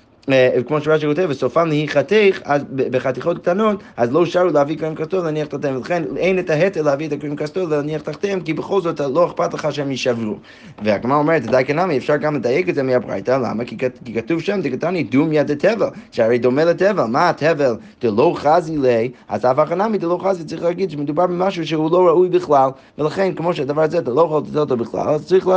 כמו 0.68 0.82
שרש"י 0.82 1.08
כותב, 1.08 1.26
וסופם 1.30 1.68
להיחתך 1.68 2.42
בחתיכות 2.76 3.38
קטנות, 3.38 3.84
אז 3.98 4.12
לא 4.12 4.26
שרו 4.26 4.50
להביא 4.50 4.78
כהן 4.78 4.96
כסתו 4.96 5.24
להניח 5.24 5.48
תחתיהם, 5.48 5.76
ולכן 5.76 6.04
אין 6.18 6.40
את 6.40 6.50
ההתר 6.50 6.82
להביא 6.82 7.08
את 7.08 7.14
הכהן 7.14 7.36
כסתו 7.36 7.68
להניח 7.70 8.02
תחתיהם, 8.02 8.40
כי 8.42 8.54
בכל 8.54 8.82
זאת 8.82 9.00
לא 9.00 9.26
אכפת 9.26 9.54
לך 9.54 9.68
שהם 9.72 9.92
יישברו. 9.92 10.36
והגמרא 10.84 11.18
אומרת, 11.18 11.46
די 11.46 11.64
כנמי, 11.66 11.98
אפשר 11.98 12.16
גם 12.18 12.36
לדייק 12.36 12.70
את 12.70 12.76
זה 12.76 12.84
מהברייתא, 12.84 13.32
למה? 13.32 13.66
כי 13.66 13.78
כתוב 14.16 14.42
שם, 14.42 14.62
דקתני 14.62 15.04
דום 15.04 15.34
יד 15.34 15.52
התבל, 15.52 15.88
שהרי 16.12 16.38
דומה 16.38 16.66
לתבל, 16.66 17.04
מה 17.04 17.30
התבל 17.30 17.76
דלא 18.02 18.34
חזי 18.38 18.78
לי, 18.78 19.12
אז 19.30 19.46
אף 19.46 19.60
אחד 19.64 19.78
נמי 19.78 19.98
דלא 19.98 20.20
חזי, 20.24 20.44
צריך 20.44 20.64
להגיד 20.64 20.92
שמדובר 20.92 21.28
במשהו 21.28 21.68
שהוא 21.68 21.92
לא 21.92 22.08
ראוי 22.08 22.30
בכלל, 22.30 22.70
ולכן 22.98 23.34
כמו 23.34 23.54
שהדבר 23.54 23.82
הזה 23.82 23.98
אתה 24.00 24.12
לא 24.12 24.22
יכול 24.22 24.42
לתת 24.48 24.56
אותו 24.56 24.78
בכלל, 24.78 25.10
אז 25.10 25.26
צריך 25.26 25.50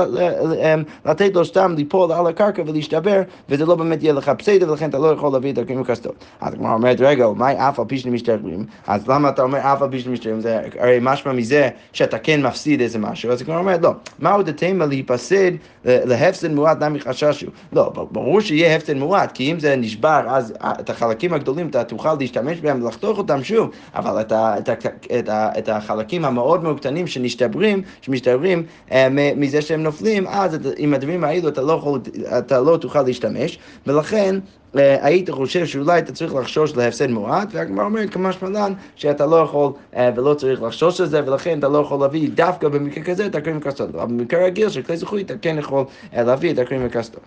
לתת 1.06 1.34
לו 1.34 1.44
סתם 1.44 1.74
ליפול 1.76 2.12
על 2.12 2.26
הקרקע 2.26 2.62
ולהשתבר, 2.66 3.22
וזה 3.48 3.66
לא 3.66 3.74
באמת 3.74 4.02
יהיה 4.02 4.12
לך 4.12 4.32
פסד 4.38 4.61
בסדר, 4.62 4.72
ולכן 4.72 4.90
אתה 4.90 4.98
לא 4.98 5.06
יכול 5.06 5.32
להביא 5.32 5.52
את 5.52 5.58
הכלים 5.58 5.84
כסתות. 5.84 6.14
אז 6.40 6.54
הגמרא 6.54 6.74
אומרת, 6.74 7.00
רגע, 7.00 7.26
מה 7.36 7.68
אף 7.68 7.80
על 7.80 7.86
פי 7.88 7.98
שהם 7.98 8.14
משתכרים? 8.14 8.64
אז 8.86 9.08
למה 9.08 9.28
אתה 9.28 9.42
אומר 9.42 9.58
אף 9.58 9.82
על 9.82 9.90
פי 9.90 10.00
שהם 10.00 10.12
משתכרים? 10.12 10.40
זה 10.40 10.60
הרי 10.78 10.98
משמע 11.02 11.32
מזה 11.32 11.68
שאתה 11.92 12.18
כן 12.18 12.42
מפסיד 12.42 12.80
איזה 12.80 12.98
משהו. 12.98 13.30
אז 13.30 13.40
הגמרא 13.40 13.58
אומרת, 13.58 13.82
לא, 13.82 13.90
מה 14.18 14.32
עוד 14.32 14.48
התימה 14.48 14.86
להיפסד 14.86 15.52
להפסד 15.84 16.52
מועט 16.52 16.82
נמי 16.82 17.00
חששו? 17.00 17.46
לא, 17.72 17.92
ברור 18.10 18.40
שיהיה 18.40 18.76
הפסד 18.76 18.94
מועט, 18.94 19.32
כי 19.32 19.52
אם 19.52 19.60
זה 19.60 19.76
נשבר, 19.76 20.20
אז 20.28 20.54
את 20.60 20.90
החלקים 20.90 21.34
הגדולים 21.34 21.68
אתה 21.68 21.84
תוכל 21.84 22.14
להשתמש 22.14 22.60
בהם 22.60 22.82
ולחתוך 22.82 23.18
אותם 23.18 23.44
שוב, 23.44 23.70
אבל 23.94 24.20
את, 24.20 24.32
ה, 24.32 24.58
את, 24.58 24.68
ה, 24.68 24.72
את, 25.18 25.28
ה, 25.28 25.48
את 25.58 25.68
החלקים 25.68 26.24
המאוד 26.24 26.62
מאוד 26.62 26.80
קטנים 26.80 27.06
שמשתברים, 27.06 27.82
שמשתברים 28.00 28.62
אה, 28.92 29.08
מזה 29.36 29.62
שהם 29.62 29.82
נופלים, 29.82 30.26
אז 30.26 30.58
עם 30.76 30.94
הדברים 30.94 31.24
האלו 31.24 31.48
אתה 31.48 31.62
לא, 31.62 31.72
יכול, 31.72 32.00
אתה 32.38 32.60
לא 32.60 32.76
תוכל 32.76 33.02
להשתמש, 33.02 33.58
ולכן 33.86 34.34
אה, 34.34 34.40
היית 34.74 35.30
חושב 35.30 35.66
שאולי 35.66 35.98
אתה 35.98 36.12
צריך 36.12 36.34
לחשוש 36.34 36.76
להפסד 36.76 37.10
מועט, 37.10 37.48
והגמרא 37.52 37.84
אומרת 37.84 38.10
כמשמע 38.10 38.48
לן 38.48 38.72
שאתה 38.96 39.26
לא 39.26 39.36
יכול 39.36 39.72
אה, 39.96 40.10
ולא 40.16 40.34
צריך 40.34 40.62
לחשוש 40.62 41.00
לזה, 41.00 41.20
ולכן 41.26 41.58
אתה 41.58 41.68
לא 41.68 41.78
יכול 41.78 42.00
להביא 42.00 42.30
דווקא 42.34 42.68
במקרה 42.68 43.04
כזה 43.04 43.26
את 43.26 43.34
הקרים 43.34 43.56
וקסטות. 43.56 43.94
אבל 43.94 44.04
במקרה 44.04 44.44
רגיל 44.44 44.68
של 44.68 44.82
כלי 44.82 44.96
זכוי 44.96 45.22
אתה 45.22 45.34
כן 45.42 45.58
יכול 45.58 45.84
אה, 46.16 46.22
להביא 46.22 46.52
את 46.52 46.58
הקרים 46.58 46.80
וקסטות. 46.84 47.22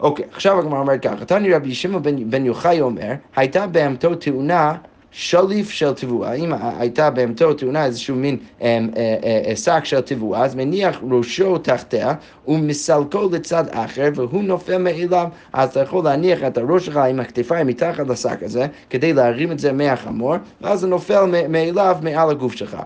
אוקיי, 0.00 0.24
עכשיו 0.32 0.58
הגמרא 0.58 0.78
אומרת 0.78 1.02
ככה, 1.02 1.24
תני 1.24 1.54
רבי 1.54 1.74
שמעון 1.74 2.02
בן 2.30 2.46
יוחאי 2.46 2.80
אומר, 2.80 3.12
הייתה 3.36 3.66
בהמתו 3.66 4.14
תאונה 4.14 4.74
שליף 5.12 5.70
של 5.70 5.92
תבואה, 5.92 6.32
אם 6.32 6.52
הייתה 6.78 7.10
בהמתו 7.10 7.54
טעונה 7.54 7.84
איזשהו 7.84 8.16
מין 8.16 8.36
אה, 8.62 8.78
אה, 8.96 9.42
אה, 9.48 9.56
שק 9.56 9.84
של 9.84 10.00
תבואה, 10.00 10.44
אז 10.44 10.54
מניח 10.54 11.00
ראשו 11.10 11.58
תחתיה 11.58 12.14
ומסלקו 12.48 13.28
לצד 13.32 13.64
אחר 13.70 14.08
והוא 14.14 14.44
נופל 14.44 14.78
מאליו, 14.78 15.28
אז 15.52 15.68
אתה 15.68 15.80
יכול 15.80 16.04
להניח 16.04 16.38
את 16.46 16.58
הראש 16.58 16.86
שלך 16.86 16.96
עם 16.96 17.20
הכתפיים 17.20 17.66
מתחת 17.66 18.08
לשק 18.08 18.42
הזה, 18.42 18.66
כדי 18.90 19.12
להרים 19.12 19.52
את 19.52 19.58
זה 19.58 19.72
מהחמור, 19.72 20.34
ואז 20.60 20.80
זה 20.80 20.86
נופל 20.86 21.24
מאליו 21.48 21.96
מעל 22.02 22.30
הגוף 22.30 22.52
שלך. 22.52 22.76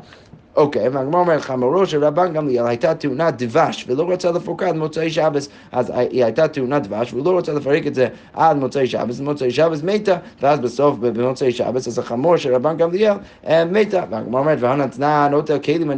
אוקיי, 0.57 0.89
והגמר 0.89 1.19
אומר 1.19 1.37
לך, 1.37 1.51
מורו 1.51 1.87
של 1.87 2.05
רבן 2.05 2.33
גמליאל 2.33 2.67
הייתה 2.67 2.95
תאונת 2.95 3.43
דבש 3.43 3.85
ולא 3.89 4.11
רצה 4.11 4.31
לפרוקה 4.31 4.69
עד 4.69 4.77
מוצאי 4.77 5.11
שבס, 5.11 5.49
אז 5.73 5.93
היא 5.97 6.25
הייתה 6.25 6.49
תאונת 6.49 6.83
דבש 6.87 7.13
והוא 7.13 7.25
לא 7.25 7.31
רוצה 7.31 7.53
לפרק 7.53 7.87
את 7.87 7.95
זה 7.95 8.09
עד 8.33 8.57
מוצאי 8.57 8.87
שבס, 8.87 9.21
מוצאי 9.21 9.51
שבס 9.51 9.83
מתה, 9.83 10.17
ואז 10.43 10.61
בסוף 10.61 10.97
במוצאי 10.99 11.53
שבס, 11.53 11.89
אז 11.89 11.99
החמור 11.99 12.37
של 12.37 12.55
רבן 12.55 12.77
גמליאל 12.77 13.15
אה, 13.47 13.65
מתה, 13.65 14.05
והגמר 14.11 14.39
אומרת, 14.39 14.59
והנתנה 14.61 15.29
נוטל 15.31 15.59
כלים 15.59 15.91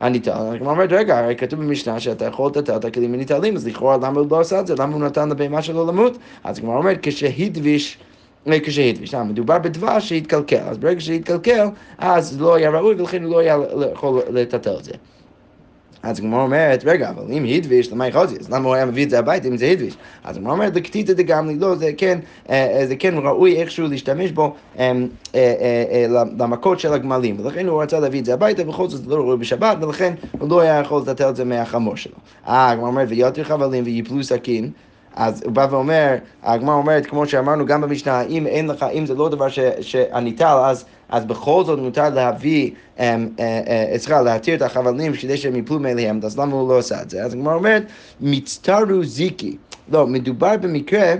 הניטל, 0.00 0.30
הגמר 0.30 0.70
אומרת, 0.70 0.92
רגע, 0.92 1.18
הרי 1.18 1.36
כתוב 1.36 1.60
במשנה 1.60 2.00
שאתה 2.00 2.24
יכול 2.24 2.50
לתת 2.50 2.70
את 2.70 2.84
הכלים 2.84 3.14
הניטלים, 3.14 3.56
אז 3.56 3.66
לכאורה 3.66 3.96
למה 3.96 4.20
הוא 4.20 4.26
לא 4.30 4.40
עשה 4.40 4.60
את 4.60 4.66
זה? 4.66 4.74
למה 4.78 4.94
הוא 4.94 5.02
נתן 5.02 5.28
לבהמה 5.28 5.62
שלו 5.62 5.86
למות? 5.86 6.18
אז 6.44 6.58
הגמר 6.58 6.76
אומרת, 6.76 6.98
כשהדביש 7.02 7.98
כשהדביש. 8.64 9.14
מדובר 9.14 9.58
בדבש 9.58 10.08
שהתקלקל, 10.08 10.56
אז 10.56 10.78
ברגע 10.78 11.00
שהתקלקל, 11.00 11.66
אז 11.98 12.40
לא 12.40 12.54
היה 12.54 12.70
ראוי 12.70 12.94
ולכן 12.94 13.24
הוא 13.24 13.32
לא 13.32 13.38
היה 13.38 13.56
יכול 13.92 14.22
לטטל 14.30 14.76
את 14.78 14.84
זה. 14.84 14.92
אז 16.02 16.18
הגמרא 16.18 16.42
אומרת, 16.42 16.82
רגע, 16.86 17.10
אבל 17.10 17.32
אם 17.32 17.44
הדביש, 17.44 17.92
למה 17.92 18.06
יכולתי? 18.06 18.34
אז 18.40 18.50
למה 18.50 18.68
הוא 18.68 18.74
היה 18.74 18.86
מביא 18.86 19.04
את 19.04 19.10
זה 19.10 19.18
הביתה 19.18 19.48
אם 19.48 19.56
זה 19.56 19.66
הדביש? 19.66 19.96
אז 20.24 20.36
הגמרא 20.36 20.52
אומרת, 20.52 20.76
לקטיטא 20.76 21.12
דגמלי, 21.12 21.58
לא, 21.58 21.74
זה 21.74 21.90
כן, 21.96 22.18
אה, 22.50 22.82
זה 22.88 22.96
כן 22.96 23.14
ראוי 23.18 23.56
איכשהו 23.56 23.86
להשתמש 23.86 24.30
בו 24.30 24.54
אה, 24.78 24.92
אה, 25.34 26.06
למכות 26.38 26.80
של 26.80 26.92
הגמלים, 26.92 27.36
ולכן 27.40 27.66
הוא 27.66 27.82
רצה 27.82 28.00
להביא 28.00 28.20
את 28.20 28.24
זה 28.24 28.34
הביתה, 28.34 28.64
בכל 28.64 28.88
זאת 28.88 29.04
זה 29.04 29.10
לא 29.10 29.22
ראוי 29.22 29.36
בשבת, 29.36 29.76
ולכן 29.80 30.14
הוא 30.38 30.50
לא 30.50 30.60
היה 30.60 30.78
יכול 30.78 31.02
לטטל 31.02 31.28
את 31.28 31.36
זה 31.36 31.44
מהחמור 31.44 31.96
שלו. 31.96 32.16
אה, 32.48 32.70
הגמרא 32.70 32.86
אומרת, 32.86 33.08
ויותר 33.10 33.44
חבלים 33.44 33.84
ויפלו 33.84 34.24
סכין. 34.24 34.70
אז 35.16 35.42
הוא 35.44 35.52
בא 35.52 35.66
ואומר, 35.70 36.16
הגמרא 36.42 36.74
אומרת, 36.74 37.06
כמו 37.06 37.26
שאמרנו 37.26 37.66
גם 37.66 37.80
במשנה, 37.80 38.22
אם 38.22 38.46
אין 38.46 38.66
לך, 38.66 38.82
אם 38.82 39.06
זה 39.06 39.14
לא 39.14 39.28
דבר 39.28 39.46
שהניטל, 39.80 40.58
אז, 40.64 40.84
אז 41.08 41.24
בכל 41.24 41.64
זאת 41.64 41.78
מותר 41.78 42.08
להביא, 42.08 42.70
סליחה, 43.96 44.16
אה, 44.16 44.22
להתיר 44.22 44.54
את 44.54 44.62
החבלים 44.62 45.12
כדי 45.12 45.36
שהם 45.36 45.56
יפלו 45.56 45.78
מאליהם, 45.78 46.20
אז 46.24 46.38
למה 46.38 46.54
הוא 46.54 46.68
לא 46.68 46.78
עושה 46.78 47.02
את 47.02 47.10
זה? 47.10 47.22
אז 47.22 47.34
הגמרא 47.34 47.54
אומרת, 47.54 47.82
מצטרו 48.20 49.04
זיקי. 49.04 49.56
לא, 49.92 50.06
מדובר 50.06 50.56
במקרה, 50.60 51.14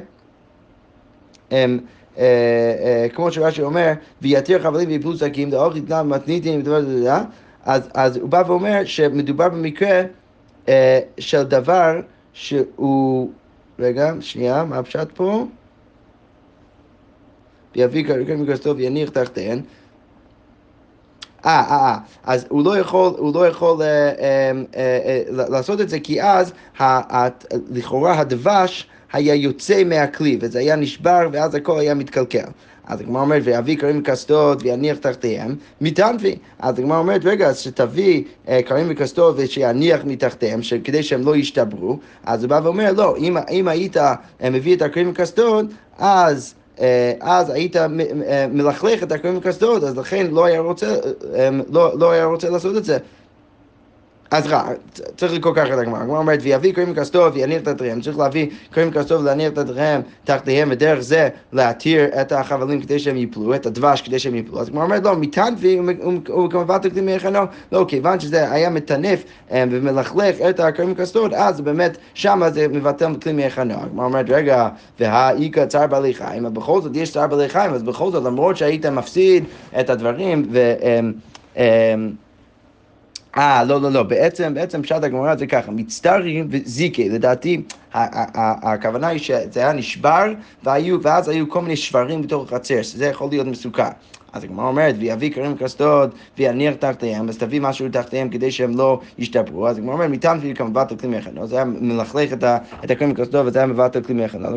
הם, 1.50 1.78
אה, 2.18 2.24
אה, 2.24 3.06
כמו 3.14 3.32
שרש"י 3.32 3.62
אומר, 3.62 3.92
ויתיר 4.22 4.62
חבלים 4.62 4.88
ויפלו 4.88 5.16
שקים, 5.16 5.50
דאוך 5.50 5.76
יתנם 5.76 6.08
מתניתים, 6.10 6.62
אז 7.94 8.16
הוא 8.16 8.28
בא 8.28 8.42
ואומר 8.46 8.80
שמדובר 8.84 9.48
במקרה 9.48 10.02
של 11.18 11.42
דבר 11.42 12.00
שהוא 12.32 13.30
רגע, 13.80 14.12
שנייה, 14.20 14.64
מה 14.64 14.78
הפשט 14.78 15.08
פה? 15.14 15.46
ויביא 17.76 18.06
כרקם 18.06 18.42
מכסתו 18.42 18.76
ויניח 18.76 19.10
תחתיהן. 19.10 19.60
אה, 21.46 21.60
אה, 21.60 21.76
אה, 21.76 21.98
אז 22.24 22.46
הוא 22.48 22.64
לא 22.64 22.78
יכול, 22.78 23.12
הוא 23.18 23.34
לא 23.34 23.46
יכול 23.46 23.82
אה, 23.82 23.86
אה, 23.86 24.12
אה, 24.76 24.98
אה, 25.06 25.48
לעשות 25.48 25.80
את 25.80 25.88
זה, 25.88 26.00
כי 26.00 26.22
אז 26.22 26.52
ה, 26.78 27.16
ה, 27.16 27.28
לכאורה 27.70 28.18
הדבש 28.18 28.86
היה 29.12 29.34
יוצא 29.34 29.84
מהכלי, 29.84 30.38
וזה 30.40 30.58
היה 30.58 30.76
נשבר, 30.76 31.28
ואז 31.32 31.54
הכל 31.54 31.78
היה 31.78 31.94
מתקלקל. 31.94 32.46
אז 32.86 33.00
הגמרא 33.00 33.20
אומרת, 33.20 33.42
ויביא 33.44 33.76
כרים 33.76 34.00
וכסתות 34.00 34.62
ויניח 34.62 34.98
תחתיהם, 34.98 35.56
מתנפי. 35.80 36.36
אז 36.58 36.78
הגמרא 36.78 36.98
אומרת, 36.98 37.24
רגע, 37.24 37.48
אז 37.48 37.58
שתביא 37.58 38.24
אה, 38.48 38.62
כרים 38.62 38.86
וכסתות 38.90 39.34
ושיניח 39.38 40.00
מתחתיהם, 40.04 40.60
כדי 40.84 41.02
שהם 41.02 41.24
לא 41.24 41.36
ישתברו, 41.36 41.98
אז 42.24 42.42
הוא 42.42 42.50
בא 42.50 42.60
ואומר, 42.64 42.92
לא, 42.92 43.16
אם, 43.16 43.36
אם 43.50 43.68
היית 43.68 43.96
אה, 43.96 44.14
מביא 44.50 44.76
את 44.76 44.82
הכרים 44.82 45.10
וכסתות, 45.10 45.66
אז... 45.98 46.54
אה, 46.80 47.12
אז 47.20 47.50
היית 47.50 47.76
מלכלך 48.52 49.02
את 49.02 49.12
הכרים 49.12 49.36
וכסתות, 49.38 49.82
אז 49.82 49.98
לכן 49.98 50.26
לא 50.30 50.44
רוצה, 50.58 50.96
לא, 51.72 51.98
לא 51.98 52.10
היה 52.10 52.24
רוצה 52.24 52.50
לעשות 52.50 52.76
את 52.76 52.84
זה. 52.84 52.98
אז 54.30 54.46
רע, 54.46 54.68
צריך 55.16 55.32
לקרוא 55.32 55.54
ככה 55.54 55.74
את 55.74 55.78
הגמרא. 55.78 55.98
הגמרא 56.00 56.18
אומרת, 56.18 56.38
ויביא 56.42 56.72
כהן 56.72 56.90
מכסתו 56.90 57.32
ויניח 57.34 57.62
תתריהם. 57.62 58.00
צריך 58.00 58.18
להביא 58.18 58.46
כהן 58.72 58.88
מכסתו 58.88 59.20
ולהניח 59.20 59.50
תתריהם 59.50 60.00
תחתיהם, 60.24 60.68
ודרך 60.72 61.00
זה 61.00 61.28
להתיר 61.52 62.04
את 62.20 62.32
החבלים 62.32 62.80
כדי 62.80 62.98
שהם 62.98 63.16
יפלו, 63.16 63.54
את 63.54 63.66
הדבש 63.66 64.02
כדי 64.02 64.18
שהם 64.18 64.34
יפלו. 64.34 64.60
אז 64.60 64.68
הגמרא 64.68 64.84
אומרת, 64.84 65.04
לא, 65.04 65.16
מטנפי 65.16 65.80
וכמובן 66.44 66.78
תקדים 66.78 67.06
מיחנו. 67.06 67.38
לא, 67.72 67.84
כיוון 67.88 68.20
שזה 68.20 68.52
היה 68.52 68.70
מטנף 68.70 69.24
אה, 69.52 69.64
ומלכלך 69.70 70.36
את 70.50 70.60
הכהן 70.60 70.90
מכסתות, 70.90 71.32
אז 71.32 71.60
באמת 71.60 71.96
שמה 72.14 72.50
זה 72.50 72.68
מבטל 72.68 73.14
כלי 73.22 73.32
מיחנו. 73.32 73.74
הגמרא 73.74 74.04
אומרת, 74.04 74.26
רגע, 74.28 74.68
והאיכא 75.00 75.66
צער 75.66 75.86
בעלי 75.86 76.14
חיים, 76.14 76.54
בכל 76.54 76.82
זאת 76.82 76.96
יש 76.96 77.12
צער 77.12 77.26
בעלי 77.26 77.48
חיים, 77.48 77.74
אז 77.74 77.82
בכל 77.82 78.10
זאת, 78.10 78.24
למרות 78.24 78.56
שהיית 78.56 78.86
מפסיד 78.86 79.44
את 79.80 79.90
הדברים, 79.90 80.48
ו... 80.52 80.74
אה, 83.36 83.64
לא, 83.64 83.80
לא, 83.80 83.92
לא, 83.92 84.02
בעצם, 84.02 84.54
בעצם 84.54 84.82
פשט 84.82 85.04
הגמרא 85.04 85.36
זה 85.36 85.46
ככה, 85.46 85.70
מצטרים 85.70 86.48
וזיקי, 86.50 87.08
לדעתי 87.08 87.62
הכוונה 87.92 89.06
היא 89.06 89.18
שזה 89.18 89.60
היה 89.60 89.72
נשבר, 89.72 90.32
והיו, 90.62 91.02
ואז 91.02 91.28
היו 91.28 91.50
כל 91.50 91.60
מיני 91.60 91.76
שברים 91.76 92.22
בתוך 92.22 92.52
החצר, 92.52 92.82
שזה 92.82 93.06
יכול 93.06 93.28
להיות 93.30 93.46
מסוכן. 93.46 93.90
אז 94.32 94.44
הגמרא 94.44 94.66
אומרת, 94.66 94.94
ויביא 94.98 95.32
כרים 95.32 95.56
קסדות 95.56 96.10
ויניח 96.38 96.74
תחתיהם, 96.74 97.28
אז 97.28 97.38
תביא 97.38 97.60
משהו 97.60 97.88
תחתיהם 97.92 98.28
כדי 98.28 98.50
שהם 98.50 98.76
לא 98.76 99.00
ישתפרו. 99.18 99.68
אז 99.68 99.78
הגמרא 99.78 99.94
אומרת, 99.94 100.10
מטעם 100.10 100.38
תביא 100.38 100.54
כמבט 100.54 100.90
על 100.90 100.96
כלי. 100.96 101.10
אז 101.40 101.48
זה 101.48 101.56
היה 101.56 101.64
מלכלך 101.64 102.32
את 102.84 102.90
הכרים 102.90 103.14
קסדות 103.14 103.46
וזה 103.46 103.58
היה 103.58 103.66
מבט 103.66 103.96
על 103.96 104.02
כלי 104.02 104.24
מכן. 104.24 104.44
אז 104.44 104.54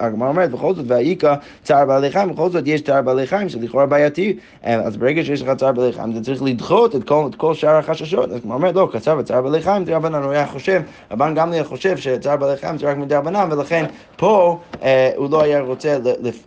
הגמרא 0.00 0.28
אומרת, 0.28 0.50
בכל 0.50 0.74
זאת, 0.74 0.84
והאיכה 0.88 1.34
צער 1.62 1.86
בעלי 1.86 2.10
חיים, 2.10 2.28
בכל 2.28 2.50
זאת 2.50 2.66
יש 2.66 2.80
צער 2.80 3.02
בעלי 3.02 3.26
חיים 3.26 3.48
שלכאורה 3.48 3.86
בעייתי. 3.86 4.36
אז 4.62 4.96
ברגע 4.96 5.24
שיש 5.24 5.42
לך 5.42 5.50
צער 5.56 5.72
בעלי 5.72 5.92
חיים, 5.92 6.12
אתה 6.12 6.20
צריך 6.20 6.42
לדחות 6.42 6.96
את 6.96 7.04
כל, 7.04 7.26
את 7.30 7.34
כל 7.34 7.54
שאר 7.54 7.76
החששות. 7.76 8.30
אז 8.30 8.36
הגמרא 8.36 8.56
אומרת, 8.56 8.74
לא, 8.74 8.88
קצר 8.92 9.16
וצער 9.18 9.42
בעלי 9.42 9.62
חיים, 9.62 9.84
זה 9.84 9.96
רבנן, 9.96 10.22
הוא 10.22 10.32
היה 10.32 10.46
חושב, 10.46 10.82
רבן 11.10 11.34
גמליאל 11.34 11.64
חושב 11.64 11.96
שצער 11.96 12.36
בעלי 12.36 12.56
חיים 12.56 12.78
זה 12.78 12.90
רק 12.90 12.96
מדי 12.96 13.14
רבנן, 13.14 13.48
ולכן 13.52 13.84
פה 14.16 14.58
אה, 14.82 15.10
הוא 15.16 15.30
לא 15.30 15.42
היה 15.42 15.60
רוצה 15.60 15.88
אה, 15.88 15.96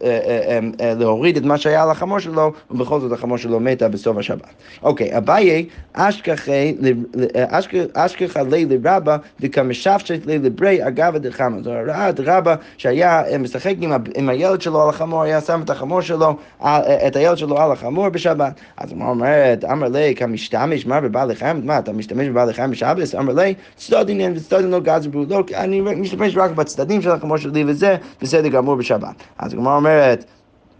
אה, 0.04 0.60
אה, 0.82 0.94
להוריד 0.94 1.38
את 1.38 1.44
מה 1.44 1.58
שהיה 1.58 1.84
על 1.84 1.90
החמור 1.90 2.20
שלו, 2.20 2.52
ובכל 2.72 3.00
זאת 3.00 3.12
החמור 3.12 3.38
שלו 3.38 3.60
מתה 3.60 3.90
בסוף 3.90 4.18
השבת. 4.18 4.48
אוקיי, 4.84 5.18
אביי, 5.18 5.66
אשכחה 7.94 8.42
לי 8.44 8.66
לרבה 8.66 9.18
וכמשפשת 9.40 10.26
לי 10.26 10.40
לברי 10.40 10.88
אגבה 10.88 11.20
דחמה. 11.20 11.62
זו 11.62 11.72
את 12.10 12.20
רבה 12.20 12.56
שהיה 12.78 13.24
משחק 13.40 13.74
עם, 14.16 14.30
הילד 14.30 14.62
שלו 14.62 14.82
על 14.82 14.90
החמור, 14.90 15.22
היה 15.22 15.42
שם 15.42 15.62
את 15.62 15.70
החמור 15.70 16.02
שלו, 16.02 16.36
את 17.08 17.16
הילד 17.16 17.38
שלו 17.38 17.60
על 17.60 17.72
החמור 17.72 18.10
בשבת. 18.10 18.54
אז 18.78 18.92
הוא 18.92 19.04
אומרת, 19.04 19.66
אמר 19.66 19.88
לי, 19.88 20.16
כמשתמש, 20.16 20.86
מה 20.86 21.02
בבעלי 21.02 21.36
חיים? 21.36 21.66
מה, 21.66 21.80
אתה 21.80 21.94
משתמש 21.94 22.28
בבעלי 22.28 22.54
חיים 22.54 22.72
בשבת? 22.72 23.16
אמר 23.20 23.34
לי, 23.34 23.54
צדדין 23.76 24.34
וצדדין 24.36 24.72
לא 24.72 24.80
בו, 25.12 25.24
לא, 25.30 25.44
אני 25.56 25.82
משתמש 25.82 26.38
רק 26.38 26.52
בצדדים 26.52 27.02
של 27.02 27.12
החמור 27.12 27.38
שלי 27.38 27.64
וזה 27.68 27.96
בסדר 28.22 28.48
גמור 28.48 28.76
בשבת. 28.76 29.16
אז 29.38 29.54
הגמרא 29.54 29.76
אומרת, 29.76 30.26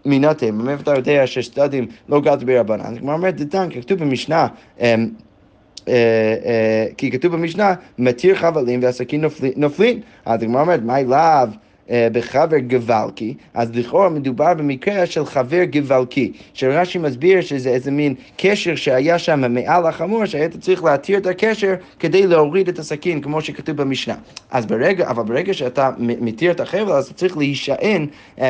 מינתם, 0.08 0.58
מאיפה 0.64 0.82
אתה 0.82 0.94
יודע 0.94 1.26
שצדדים 1.26 1.86
לא 2.08 2.20
גזר 2.20 2.44
ברבנן? 2.46 2.96
הגמרא 2.96 3.14
אומרת, 3.14 3.36
דתן, 3.36 3.68
כתוב 3.70 3.98
במשנה, 3.98 4.46
אמ, 4.80 5.08
אה, 5.88 5.94
אה, 6.44 6.86
כי 6.96 7.10
כתוב 7.10 7.32
במשנה, 7.32 7.74
מתיר 7.98 8.34
חבלים 8.34 8.82
והסכין 8.82 9.24
נופלים. 9.56 10.00
אז 10.26 10.42
הגמרא 10.42 10.60
אומרת, 10.60 10.82
מה 10.82 10.98
אליו? 10.98 11.48
אה, 11.90 12.08
בחבר 12.12 12.58
גוואלקי, 12.58 13.34
אז 13.54 13.74
לכאורה 13.74 14.08
מדובר 14.08 14.54
במקרה 14.54 15.06
של 15.06 15.26
חבר 15.26 15.64
גוואלקי, 15.64 16.32
שרש"י 16.54 16.98
מסביר 16.98 17.40
שזה 17.40 17.70
איזה 17.70 17.90
מין 17.90 18.14
קשר 18.36 18.74
שהיה 18.74 19.18
שם 19.18 19.54
מעל 19.54 19.86
החמור, 19.86 20.26
שהיית 20.26 20.56
צריך 20.60 20.84
להתיר 20.84 21.18
את 21.18 21.26
הקשר 21.26 21.74
כדי 21.98 22.26
להוריד 22.26 22.68
את 22.68 22.78
הסכין, 22.78 23.20
כמו 23.20 23.40
שכתוב 23.40 23.76
במשנה. 23.76 24.14
אז 24.50 24.66
ברגע, 24.66 25.10
אבל 25.10 25.22
ברגע 25.22 25.54
שאתה 25.54 25.90
מתיר 25.98 26.50
את 26.50 26.60
החבל, 26.60 26.92
אז 26.92 27.06
אתה 27.06 27.14
צריך 27.14 27.36
להישען 27.36 28.06
um, 28.36 28.40
um, 28.40 28.42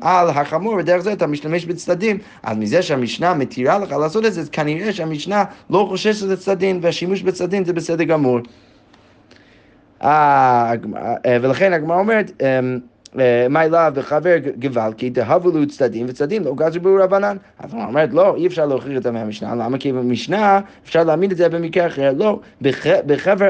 על 0.00 0.30
החמור, 0.30 0.74
ודרך 0.74 1.00
זה 1.00 1.12
אתה 1.12 1.26
משתמש 1.26 1.64
בצדדים. 1.64 2.18
אז 2.42 2.56
מזה 2.56 2.82
שהמשנה 2.82 3.34
מתירה 3.34 3.78
לך 3.78 3.92
לעשות 3.92 4.26
את 4.26 4.32
זה, 4.32 4.42
כנראה 4.52 4.92
שהמשנה 4.92 5.44
לא 5.70 5.86
חוששת 5.88 6.26
לצדדים, 6.26 6.78
והשימוש 6.82 7.22
בצדדים 7.22 7.64
זה 7.64 7.72
בסדר 7.72 8.04
גמור. 8.04 8.40
אה, 10.02 10.72
אה, 11.26 11.36
ולכן 11.42 11.72
הגמרא 11.72 11.98
אומרת, 11.98 12.42
אמ, 13.14 13.20
מה 13.50 13.64
אליו 13.64 13.92
וחבר 13.94 14.36
כי 14.96 15.10
דהבו 15.10 15.50
לו 15.50 15.66
צדדים, 15.66 16.06
וצדדים 16.08 16.44
לא 16.44 16.54
גזרו 16.54 16.96
רבנן. 17.00 17.36
אז 17.58 17.74
הוא 17.74 17.82
אומרת, 17.82 18.12
לא, 18.12 18.36
אי 18.36 18.46
אפשר 18.46 18.66
להוכיח 18.66 18.96
את 18.96 19.02
זה 19.02 19.10
מהמשנה, 19.10 19.54
למה? 19.54 19.78
כי 19.78 19.92
במשנה 19.92 20.60
אפשר 20.84 21.04
להעמיד 21.04 21.30
את 21.30 21.36
זה 21.36 21.48
במקרה 21.48 21.86
אחר, 21.86 22.12
לא, 22.16 22.40
בחבר 23.06 23.48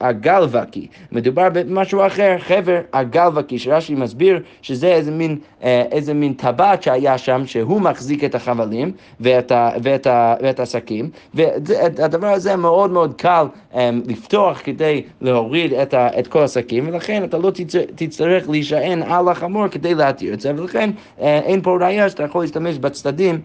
הגלווקי, 0.00 0.86
מדובר 1.12 1.48
במשהו 1.52 2.06
אחר, 2.06 2.36
חבר 2.38 2.80
הגלווקי, 2.92 3.58
שרש"י 3.58 3.94
מסביר 3.94 4.42
שזה 4.62 4.86
איזה 4.86 5.10
מין, 5.10 5.38
אה, 5.62 5.84
איזה 5.92 6.14
מין 6.14 6.32
טבעת 6.32 6.82
שהיה 6.82 7.18
שם, 7.18 7.42
שהוא 7.46 7.80
מחזיק 7.80 8.24
את 8.24 8.34
החבלים 8.34 8.92
ואת, 9.20 9.52
ואת, 9.82 10.06
ואת 10.42 10.60
השקים, 10.60 11.10
והדבר 11.34 12.26
הזה 12.28 12.56
מאוד 12.56 12.90
מאוד 12.90 13.14
קל 13.14 13.46
אה, 13.74 13.90
לפתוח 14.06 14.60
כדי 14.64 15.02
להוריד 15.20 15.72
את, 15.72 15.94
את 15.94 16.26
כל 16.26 16.42
השקים, 16.42 16.88
ולכן 16.88 17.24
אתה 17.24 17.39
לא 17.40 17.52
תצטרך 17.94 18.48
להישען 18.48 19.02
על 19.02 19.28
החמור 19.28 19.68
כדי 19.68 19.94
להתיר 19.94 20.34
את 20.34 20.40
זה, 20.40 20.52
ולכן 20.56 20.90
אה, 21.20 21.38
אין 21.38 21.62
פה 21.62 21.78
ראייה 21.80 22.10
שאתה 22.10 22.22
יכול 22.22 22.40
להשתמש 22.40 22.78
בצדדים. 22.78 23.40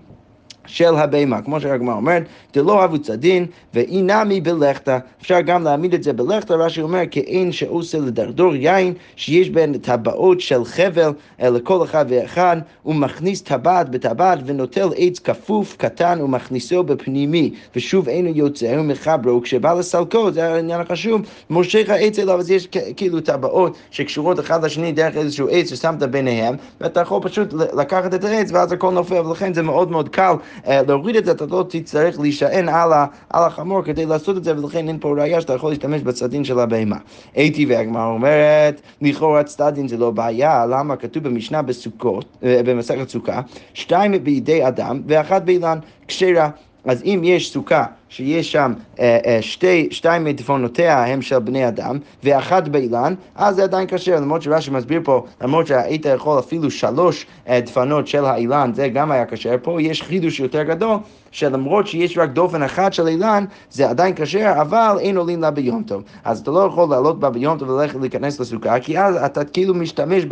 של 0.65 0.95
הבהמה, 0.95 1.41
כמו 1.41 1.61
שהגמרא 1.61 1.95
אומרת, 1.95 2.23
דלא 2.53 2.85
אבו 2.85 2.99
צדין 2.99 3.45
ואי 3.73 4.01
נמי 4.01 4.41
בלכתא. 4.41 4.97
אפשר 5.21 5.41
גם 5.41 5.63
להעמיד 5.63 5.93
את 5.93 6.03
זה 6.03 6.13
בלכתא, 6.13 6.53
רש"י 6.53 6.81
אומר, 6.81 7.01
כאין 7.11 7.51
שעושה 7.51 7.97
לדרדור 7.97 8.55
יין, 8.55 8.93
שיש 9.15 9.49
בין 9.49 9.77
טבעות 9.77 10.41
של 10.41 10.65
חבל 10.65 11.13
לכל 11.39 11.83
אחד 11.83 12.05
ואחד, 12.09 12.57
ומכניס 12.85 13.41
טבעת 13.41 13.89
בטבעת 13.89 14.39
ונוטל 14.45 14.89
עץ 14.97 15.19
כפוף 15.19 15.75
קטן 15.77 16.19
ומכניסו 16.21 16.83
בפנימי, 16.83 17.53
ושוב 17.75 18.09
אינו 18.09 18.29
יוצא 18.35 18.75
ומחברו, 18.79 19.41
כשבא 19.41 19.73
לסלקו, 19.73 20.31
זה 20.31 20.53
העניין 20.53 20.81
החשוב, 20.81 21.21
מושך 21.49 21.89
העץ 21.89 22.19
אליו, 22.19 22.39
אז 22.39 22.51
יש 22.51 22.67
כאילו 22.97 23.21
טבעות 23.21 23.77
שקשורות 23.91 24.39
אחד 24.39 24.65
לשני 24.65 24.91
דרך 24.91 25.17
איזשהו 25.17 25.47
עץ 25.51 25.69
ששמת 25.69 26.03
ביניהם, 26.03 26.55
ואתה 26.81 26.99
יכול 26.99 27.21
פשוט 27.21 27.53
לקחת 27.53 28.13
את 28.13 28.23
העץ 28.23 28.51
ואז 28.51 28.71
הכל 28.71 28.91
נופל, 28.91 29.19
ולכן 29.19 29.53
זה 29.53 29.61
מאוד 29.61 29.91
מאוד 29.91 30.09
קל. 30.09 30.33
אה, 30.67 30.81
להוריד 30.87 31.15
את 31.15 31.25
זה, 31.25 31.31
אתה 31.31 31.45
לא 31.45 31.65
תצטרך 31.69 32.19
להישען 32.19 32.69
על, 32.69 32.91
על 33.29 33.43
החמור 33.43 33.81
כדי 33.81 34.05
לעשות 34.05 34.37
את 34.37 34.43
זה, 34.43 34.57
ולכן 34.57 34.87
אין 34.87 34.97
פה 34.99 35.15
ראייה 35.17 35.41
שאתה 35.41 35.53
יכול 35.53 35.69
להשתמש 35.69 36.01
בצדדים 36.01 36.43
של 36.45 36.59
הבהמה. 36.59 36.97
הייתי 37.35 37.65
והגמרא 37.65 38.05
אומרת, 38.05 38.81
לכאורה 39.01 39.43
צדדים 39.43 39.87
זה 39.87 39.97
לא 39.97 40.11
בעיה, 40.11 40.65
למה 40.65 40.95
כתוב 40.95 41.23
במשנה 41.23 41.61
בסוכות, 41.61 42.25
אה, 42.43 42.61
במסכת 42.65 43.09
סוכה, 43.09 43.41
שתיים 43.73 44.23
בידי 44.23 44.67
אדם 44.67 45.01
ואחת 45.07 45.41
באילן, 45.41 45.79
כשרה. 46.07 46.49
אז 46.85 47.03
אם 47.03 47.21
יש 47.23 47.51
סוכה 47.51 47.85
שיש 48.15 48.51
שם 48.51 48.73
אה, 48.99 49.17
אה, 49.25 49.41
שתי, 49.41 49.87
שתיים 49.91 50.23
מדפונותיה 50.23 51.05
הם 51.05 51.21
של 51.21 51.39
בני 51.39 51.67
אדם, 51.67 51.97
ואחת 52.23 52.67
באילן, 52.67 53.13
אז 53.35 53.55
זה 53.55 53.63
עדיין 53.63 53.87
כשר, 53.87 54.15
למרות 54.15 54.41
שרש"י 54.41 54.71
מסביר 54.71 55.01
פה, 55.03 55.25
למרות 55.41 55.67
שהיית 55.67 56.05
יכול 56.05 56.39
אפילו 56.39 56.71
שלוש 56.71 57.25
אה, 57.47 57.61
דפנות 57.61 58.07
של 58.07 58.25
האילן, 58.25 58.71
זה 58.73 58.89
גם 58.89 59.11
היה 59.11 59.25
כשר, 59.25 59.55
פה 59.61 59.81
יש 59.81 60.01
חידוש 60.01 60.39
יותר 60.39 60.63
גדול, 60.63 60.97
שלמרות 61.31 61.87
שיש 61.87 62.17
רק 62.17 62.29
דופן 62.29 62.63
אחד 62.63 62.93
של 62.93 63.07
אילן, 63.07 63.45
זה 63.71 63.89
עדיין 63.89 64.13
כשר, 64.15 64.53
אבל 64.61 64.97
אין 64.99 65.17
עולים 65.17 65.41
לה 65.41 65.51
ביום 65.51 65.83
טוב. 65.83 66.03
אז 66.23 66.39
אתה 66.39 66.51
לא 66.51 66.59
יכול 66.59 66.89
לעלות 66.89 67.19
בה 67.19 67.29
ביום 67.29 67.57
טוב 67.57 67.69
וללכת 67.69 67.99
להיכנס 67.99 68.39
לסוכה, 68.39 68.79
כי 68.79 68.99
אז 68.99 69.15
אתה 69.15 69.43
כאילו 69.43 69.73
משתמש 69.73 70.25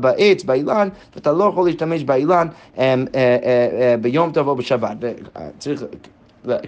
בעץ, 0.00 0.44
באילן, 0.44 0.88
ואתה 1.14 1.32
לא 1.32 1.44
יכול 1.44 1.66
להשתמש 1.66 2.04
באילן 2.04 2.48
ביום 4.00 4.32
טוב 4.32 4.48
או 4.48 4.56
בשבת. 4.56 4.96
צריך 5.58 5.82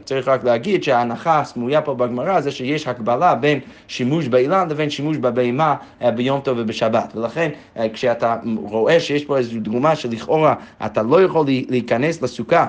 צריך 0.05 0.29
רק 0.29 0.45
להגיד 0.45 0.83
שההנחה 0.83 1.41
הסמויה 1.41 1.81
פה 1.83 1.95
בגמרא 1.95 2.41
זה 2.41 2.51
שיש 2.51 2.87
הקבלה 2.87 3.35
בין 3.35 3.61
שימוש 3.89 4.29
באילן 4.29 4.69
לבין 4.71 4.91
שימוש 4.91 5.17
בבהמה 5.17 5.75
אה, 6.03 6.11
ביום 6.11 6.41
טוב 6.41 6.59
ובשבת. 6.61 7.13
ולכן 7.17 7.51
אה, 7.77 7.87
כשאתה 7.93 8.37
רואה 8.57 9.01
שיש 9.01 9.25
פה 9.25 9.39
איזושהי 9.39 9.61
דוגמה 9.61 9.97
שלכאורה 9.97 10.55
אתה 10.87 11.03
לא 11.03 11.23
יכול 11.23 11.47
להיכנס 11.69 12.23
לסוכה 12.23 12.67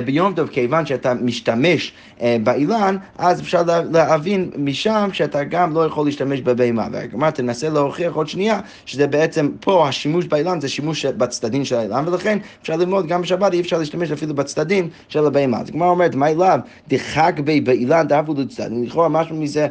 ביום 0.00 0.34
טוב, 0.34 0.48
כיוון 0.48 0.86
שאתה 0.86 1.14
משתמש 1.14 1.92
אה, 2.20 2.36
באילן, 2.42 2.96
אז 3.18 3.40
אפשר 3.40 3.62
להבין 3.92 4.50
משם 4.56 5.08
שאתה 5.12 5.44
גם 5.44 5.74
לא 5.74 5.86
יכול 5.86 6.06
להשתמש 6.06 6.40
בבהמה. 6.40 6.88
והגמרא 6.92 7.30
תנסה 7.30 7.68
להוכיח 7.68 8.14
עוד 8.14 8.28
שנייה, 8.28 8.60
שזה 8.86 9.06
בעצם 9.06 9.48
פה 9.60 9.88
השימוש 9.88 10.26
באילן 10.26 10.60
זה 10.60 10.68
שימוש 10.68 11.06
בצדדים 11.06 11.64
של 11.64 11.76
האילן, 11.76 12.04
ולכן 12.08 12.38
אפשר 12.62 12.76
ללמוד 12.76 13.06
גם 13.06 13.22
בשבת, 13.22 13.52
אי 13.52 13.60
אפשר 13.60 13.78
להשתמש 13.78 14.10
אפילו 14.10 14.34
בצדדים 14.34 14.88
של 15.08 15.26
הבהמה. 15.26 15.60
אז 15.60 15.68
הגמרא 15.68 15.88
אומרת, 15.88 16.14
מה 16.14 16.28
אליו? 16.28 16.58
דחק 16.88 17.34
בי 17.44 17.60
באילן 17.60 18.08
דאבו 18.08 18.34
לצדדים. 18.34 18.84
לכאורה 18.84 19.08
משהו 19.08 19.36
מזה, 19.36 19.66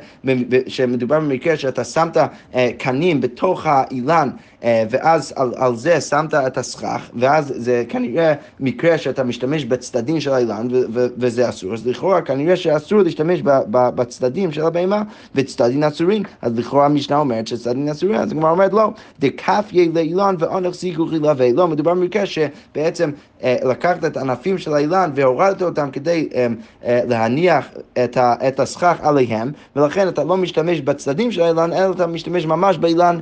שמדובר 0.68 1.20
במקרה 1.20 1.58
שאתה 1.58 1.84
שמת 1.84 2.18
אה, 2.56 2.70
קנים 2.78 3.22
בתוך 3.22 3.66
האילן. 3.66 4.30
אה, 4.64 4.84
ואז 4.90 5.34
על, 5.36 5.54
על 5.58 5.76
זה 5.76 6.02
שמת 6.02 6.34
את 6.34 6.58
הסכך, 6.58 7.10
ואז 7.16 7.54
זה 7.58 7.84
כנראה 7.90 8.34
מקרה 8.60 8.98
שאתה 8.98 9.24
משתמש 9.24 9.66
בצדדים 9.66 10.11
בצדדים 10.12 10.22
של 10.22 10.34
האילן, 10.34 10.68
וזה 10.92 11.50
אסור, 11.50 11.74
אז 11.74 11.88
לכאורה 11.88 12.22
כנראה 12.22 12.56
שאסור 12.56 13.02
להשתמש 13.02 13.42
בצדדים 13.72 14.52
של 14.52 14.66
הבהמה, 14.66 15.02
וצדדים 15.36 15.84
אסורים, 15.84 16.24
אז 16.42 16.58
לכאורה 16.58 16.86
המשנה 16.86 17.18
אומרת 17.18 17.48
שצדדים 17.48 17.88
אסורים, 17.88 18.16
אז 18.16 18.32
הגמרא 18.32 18.52
אומרת 18.52 18.74
לא, 18.74 18.90
דכפיה 19.20 19.86
לאילן 19.94 20.36
ואונך 20.40 20.74
סיגוכי 20.76 21.20
לווה, 21.20 21.52
לא, 21.54 21.68
מדובר 21.68 21.94
במקרה 21.94 22.26
שבעצם 22.26 23.12
אה, 23.44 23.56
לקחת 23.64 24.06
את 24.06 24.18
הענפים 24.18 24.58
של 24.58 24.74
האילן 24.74 25.12
והורדת 25.16 25.62
אותם 25.62 25.90
כדי 25.92 26.30
אה, 26.36 26.48
אה, 26.86 27.02
להניח 27.08 27.66
את, 28.48 28.60
הסכך 28.60 28.98
עליהם, 29.02 29.52
ולכן 29.76 30.08
אתה 30.08 30.24
לא 30.24 30.38
משתמש 30.38 30.82
בצדדים 30.82 31.32
של 31.32 31.42
האילן, 31.42 31.74
אלא 31.74 31.92
אתה 31.92 32.08
משתמש 32.08 32.46
ממש 32.46 32.78
באילן, 32.78 33.20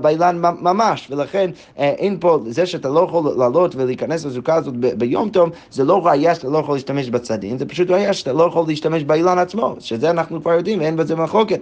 באילן 0.00 0.38
ממ- 0.38 0.56
ממש, 0.60 1.08
ולכן 1.10 1.50
אה, 1.78 1.88
אין 1.88 2.16
פה, 2.20 2.38
זה 2.46 2.66
שאתה 2.66 2.88
לא 2.88 3.00
יכול 3.00 3.34
לעלות 3.38 3.76
ולהיכנס 3.76 4.24
לסוכה 4.24 4.54
הזאת 4.54 4.74
ביום 4.76 5.28
טוב, 5.28 5.50
זה 5.70 5.84
לא 5.84 6.00
ראייה 6.14 6.34
שאתה 6.34 6.48
לא 6.48 6.58
יכול 6.58 6.74
להשתמש 6.74 7.10
בצדדים, 7.10 7.58
זה 7.58 7.66
פשוט 7.66 7.90
ראייה 7.90 8.12
שאתה 8.12 8.32
לא 8.32 8.44
יכול 8.44 8.64
להשתמש 8.68 9.02
באילן 9.02 9.38
עצמו, 9.38 9.76
שזה 9.80 10.10
אנחנו 10.10 10.42
כבר 10.42 10.52
יודעים 10.52 10.78
ואין 10.78 10.96
בזה 10.96 11.16
מחלוקת. 11.16 11.60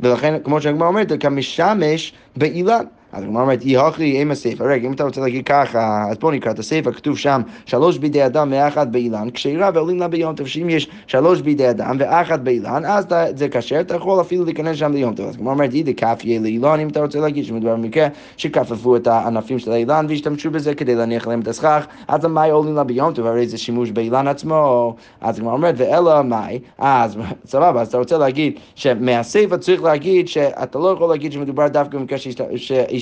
ולכן, 0.00 0.34
כמו 0.44 0.60
שהגמרא 0.60 0.88
אומרת, 0.88 1.12
כמשמש 1.20 2.12
באילן. 2.36 2.84
אז 3.12 3.22
הגמרא 3.24 3.42
אומרת, 3.42 3.62
אי 3.62 3.76
הכי 3.76 4.20
עם 4.20 4.30
הסיפא. 4.30 4.62
רגע, 4.64 4.86
אם 4.86 4.92
אתה 4.92 5.04
רוצה 5.04 5.20
להגיד 5.20 5.46
ככה, 5.46 6.04
אז 6.10 6.18
בוא 6.18 6.32
נקרא 6.32 6.52
את 6.52 6.58
הסיפא, 6.58 6.92
כתוב 6.92 7.18
שם, 7.18 7.40
שלוש 7.66 7.98
בידי 7.98 8.26
אדם 8.26 8.48
ואחת 8.52 8.86
באילן, 8.88 9.30
כשרה 9.30 9.70
ועולים 9.74 9.98
לה 9.98 10.08
ביום 10.08 10.34
טוב, 10.34 10.46
שאם 10.46 10.70
יש 10.70 10.88
שלוש 11.06 11.40
בידי 11.40 11.70
אדם 11.70 11.96
ואחת 11.98 12.40
באילן, 12.40 12.84
אז 12.84 13.06
זה 13.34 13.48
כשר, 13.48 13.80
אתה 13.80 13.94
יכול 13.94 14.20
אפילו 14.20 14.44
להיכנס 14.44 14.76
שם 14.76 14.92
ליום 14.92 15.14
טוב. 15.14 15.28
אז 15.28 15.34
הגמרא 15.34 15.52
אומרת, 15.52 15.72
אידי 15.72 15.94
כף 15.94 16.20
יהיה 16.24 16.40
לאילן, 16.40 16.80
אם 16.80 16.88
אתה 16.88 17.00
רוצה 17.00 17.20
להגיד 17.20 17.44
שמדובר 17.44 17.76
במקרה 17.76 18.08
שכפפו 18.36 18.96
את 18.96 19.06
הענפים 19.06 19.58
של 19.58 19.72
האילן 19.72 20.06
והשתמשו 20.08 20.50
בזה 20.50 20.74
כדי 20.74 20.94
להניח 20.94 21.26
להם 21.26 21.40
את 21.40 21.48
הסכך, 21.48 21.86
אז 22.08 22.24
מאי 22.24 22.50
עולים 22.50 22.74
לה 22.74 22.84
ביום 22.84 23.12
טוב, 23.12 23.26
הרי 23.26 23.48
זה 23.48 23.58
שימוש 23.58 23.90
באילן 23.90 24.28
עצמו. 24.28 24.94
אז 25.20 25.38
הגמרא 25.38 25.52
אומרת, 25.52 25.74
ואלא 25.78 26.22
מאי, 26.22 26.58
אז 26.78 27.16
סבבה, 27.46 27.80
אז 27.80 27.88
אתה 27.88 27.98
רוצה 27.98 28.18
להגיד 28.18 28.58
שמהסיפא 28.74 29.56
צריך 29.56 29.82
להגיד 29.82 30.28
שאתה 30.28 30.78
לא 30.78 30.88
יכול 30.88 31.08
להגיד 31.08 31.32
שמדובר 31.32 31.68
דווקא 31.68 31.98
במקרה 31.98 32.18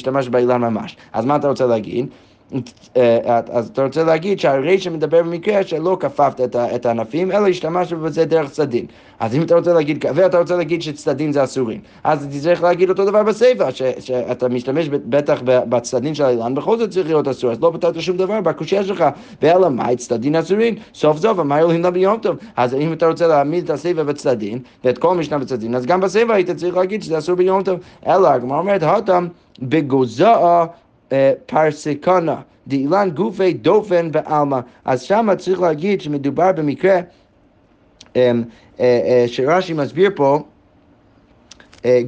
שהשתמש 0.01 0.29
באילן 0.29 0.61
ממש. 0.61 0.97
אז 1.13 1.25
מה 1.25 1.37
אתה 1.37 1.49
רוצה 1.49 1.67
להגיד? 1.67 2.07
אה, 2.97 3.41
אז 3.51 3.69
אתה 3.69 3.85
רוצה 3.85 4.05
להגיד 4.05 4.41
שהרישא 4.41 4.89
מדבר 4.89 5.23
במקרה 5.23 5.63
שלא 5.63 5.97
כפפת 6.01 6.41
את 6.45 6.57
את 6.57 6.87
הענפים, 6.87 7.33
אלא 7.33 7.49
השתמשת 7.49 7.97
בזה 7.97 8.25
דרך 8.25 8.51
צדדים. 8.51 8.87
אז 9.21 9.35
אם 9.35 9.43
אתה 9.43 9.55
רוצה 9.55 9.73
להגיד, 9.73 10.05
ואתה 10.15 10.39
רוצה 10.39 10.57
להגיד 10.57 10.83
שצדדים 10.83 11.33
זה 11.33 11.45
אסורים, 11.45 11.81
אז 12.05 12.27
תצטרך 12.31 12.63
להגיד 12.63 12.91
אותו 12.91 13.05
דבר 13.05 13.23
בסיפא, 13.23 13.71
שאתה 13.99 14.49
משתמש 14.49 14.89
בטח 14.89 15.41
בצדדים 15.45 16.15
של 16.15 16.25
האילן, 16.25 16.55
בכל 16.55 16.79
זאת 16.79 16.91
צריך 16.91 17.07
להיות 17.07 17.29
אסור, 17.29 17.51
אז 17.51 17.61
לא 17.61 17.71
פתרת 17.75 18.01
שום 18.01 18.17
דבר 18.17 18.41
בקושייה 18.41 18.85
שלך, 18.85 19.05
ואלא 19.43 19.71
מאי 19.71 19.97
צדדים 19.97 20.37
אסורים, 20.37 20.75
סוף 20.95 21.19
סוף, 21.19 21.39
מה 21.39 21.59
אלוהים 21.59 21.83
לה 21.83 21.91
ביום 21.91 22.19
טוב? 22.19 22.37
אז 22.57 22.75
אם 22.75 22.93
אתה 22.93 23.07
רוצה 23.07 23.27
להעמיד 23.27 23.65
את 23.65 23.71
הסיפא 23.71 24.03
בצדדים, 24.03 24.59
ואת 24.85 24.99
כל 24.99 25.11
המשנה 25.11 25.39
בצדדים, 25.39 25.75
אז 25.75 25.87
גם 25.87 26.01
בסיפא 26.01 26.33
היית 26.33 26.51
צריך 26.51 26.77
להגיד 26.77 27.03
שזה 27.03 27.19
אסור 27.19 27.35
ביום 27.35 27.63
טוב, 27.63 27.81
אלא 28.07 28.29
הגמרא 28.29 28.59
אומרת, 28.59 28.83
הותם 28.83 29.27
פרסיקנה, 31.47 32.37
דאילן 32.67 33.11
גופי 33.15 33.53
דופן 33.53 34.11
ועלמא. 34.13 34.61
אז 34.85 35.03
שמה 35.03 35.37
צריך 35.37 35.61
להגיד 35.61 36.01
שמדובר 36.01 36.53
במקרה 36.53 36.95
אה, 36.95 37.03
אה, 38.17 38.33
אה, 38.81 39.25
שרש"י 39.27 39.73
מסביר 39.73 40.11
פה 40.17 40.43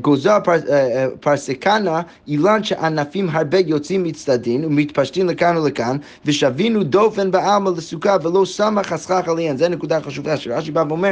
גוזר 0.01 0.39
פר, 0.45 0.53
אה, 0.53 0.59
אה, 0.69 1.07
פרסקנה, 1.21 2.01
אילן 2.29 2.65
שענפים 2.65 3.29
הרבה 3.31 3.59
יוצאים 3.59 4.03
מצדדים 4.03 4.65
ומתפשטים 4.65 5.29
לכאן 5.29 5.57
ולכאן, 5.57 5.97
ושבינו 6.25 6.83
דופן 6.83 7.31
בעלמא 7.31 7.71
לסוכה 7.77 8.17
ולא 8.23 8.45
שמה 8.45 8.83
חסכך 8.83 9.29
עליהן. 9.29 9.57
זו 9.57 9.69
נקודה 9.69 10.01
חשובה 10.01 10.37
שרש"י 10.37 10.71
בא 10.71 10.85
ואומר, 10.89 11.11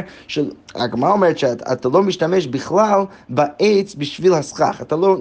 הגמרא 0.74 1.12
אומרת 1.12 1.38
שאתה 1.38 1.88
לא 1.88 2.02
משתמש 2.02 2.46
בכלל 2.46 3.00
בעץ 3.28 3.94
בשביל 3.94 4.34
הסכך, 4.34 4.78
אתה 4.82 4.96
לא, 4.96 5.16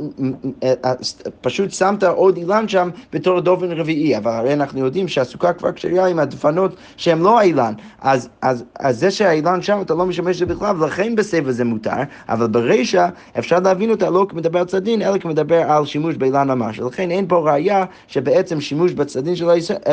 אה, 0.64 0.74
אה, 0.86 0.94
פשוט 1.42 1.72
שמת 1.72 2.04
עוד 2.04 2.38
אילן 2.38 2.68
שם 2.68 2.90
בתור 3.14 3.40
דופן 3.40 3.72
רביעי, 3.72 4.18
אבל 4.18 4.32
הרי 4.32 4.54
אנחנו 4.54 4.80
יודעים 4.80 5.08
שהסוכה 5.08 5.54
כבר 5.54 5.72
כשרה 5.72 6.08
עם 6.08 6.20
הדפנות 6.20 6.76
שהן 6.98 7.20
לא 7.20 7.40
האילן, 7.40 7.74
אז, 8.02 8.30
אז, 8.42 8.64
אז 8.80 9.00
זה 9.00 9.12
שהאילן 9.12 9.62
שם 9.62 9.82
אתה 9.82 9.94
לא 9.94 10.06
משתמש 10.06 10.42
בכלל, 10.42 10.82
ולכן 10.82 11.16
בסבב 11.16 11.52
זה 11.52 11.66
מותר, 11.66 11.98
אבל 12.30 12.48
ברישא 12.48 13.08
אפשר 13.40 13.60
להבין 13.60 13.90
אותה 13.90 14.10
לא 14.10 14.26
כמדבר 14.30 14.60
על 14.60 14.66
צדין, 14.66 15.02
אלא 15.02 15.18
כמדבר 15.18 15.72
על 15.72 15.86
שימוש 15.86 16.16
באילן 16.16 16.52
ממש. 16.52 16.80
ולכן 16.80 17.12
אין 17.12 17.28
פה 17.28 17.52
ראייה 17.52 17.86
שבעצם 18.08 18.62
שימוש 18.62 18.92
בצדין 18.94 19.36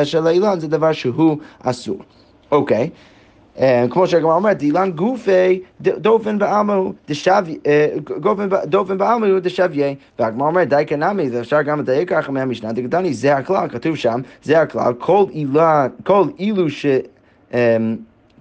של, 0.03 0.27
האילן 0.27 0.59
זה 0.59 0.67
דבר 0.67 0.91
שהוא 0.91 1.37
אסור. 1.63 1.97
אוקיי. 2.51 2.89
אה, 3.59 3.85
כמו 3.89 4.07
שהגמרא 4.07 4.35
אומרת, 4.35 4.61
אילן 4.61 4.91
גופי 4.91 5.61
דופן 5.81 6.39
בעלמא 6.39 6.73
הוא 6.73 6.93
אה, 7.67 7.87
דופן 8.65 8.97
בעלמא 8.97 9.25
הוא 9.25 9.39
דשוויה, 9.39 9.93
והגמרא 10.19 10.47
אומרת, 10.47 10.69
די 10.69 10.83
כנמי, 10.87 11.29
זה 11.29 11.39
אפשר 11.39 11.61
גם 11.61 11.79
לדייק 11.79 12.09
ככה 12.09 12.31
מהמשנה, 12.31 12.73
דגדני, 12.73 13.13
זה 13.13 13.35
הכלל, 13.35 13.69
כתוב 13.69 13.95
שם, 13.95 14.21
זה 14.43 14.61
הכלל, 14.61 14.93
כל 16.03 16.25
אילו 16.39 16.69
ש... 16.69 16.85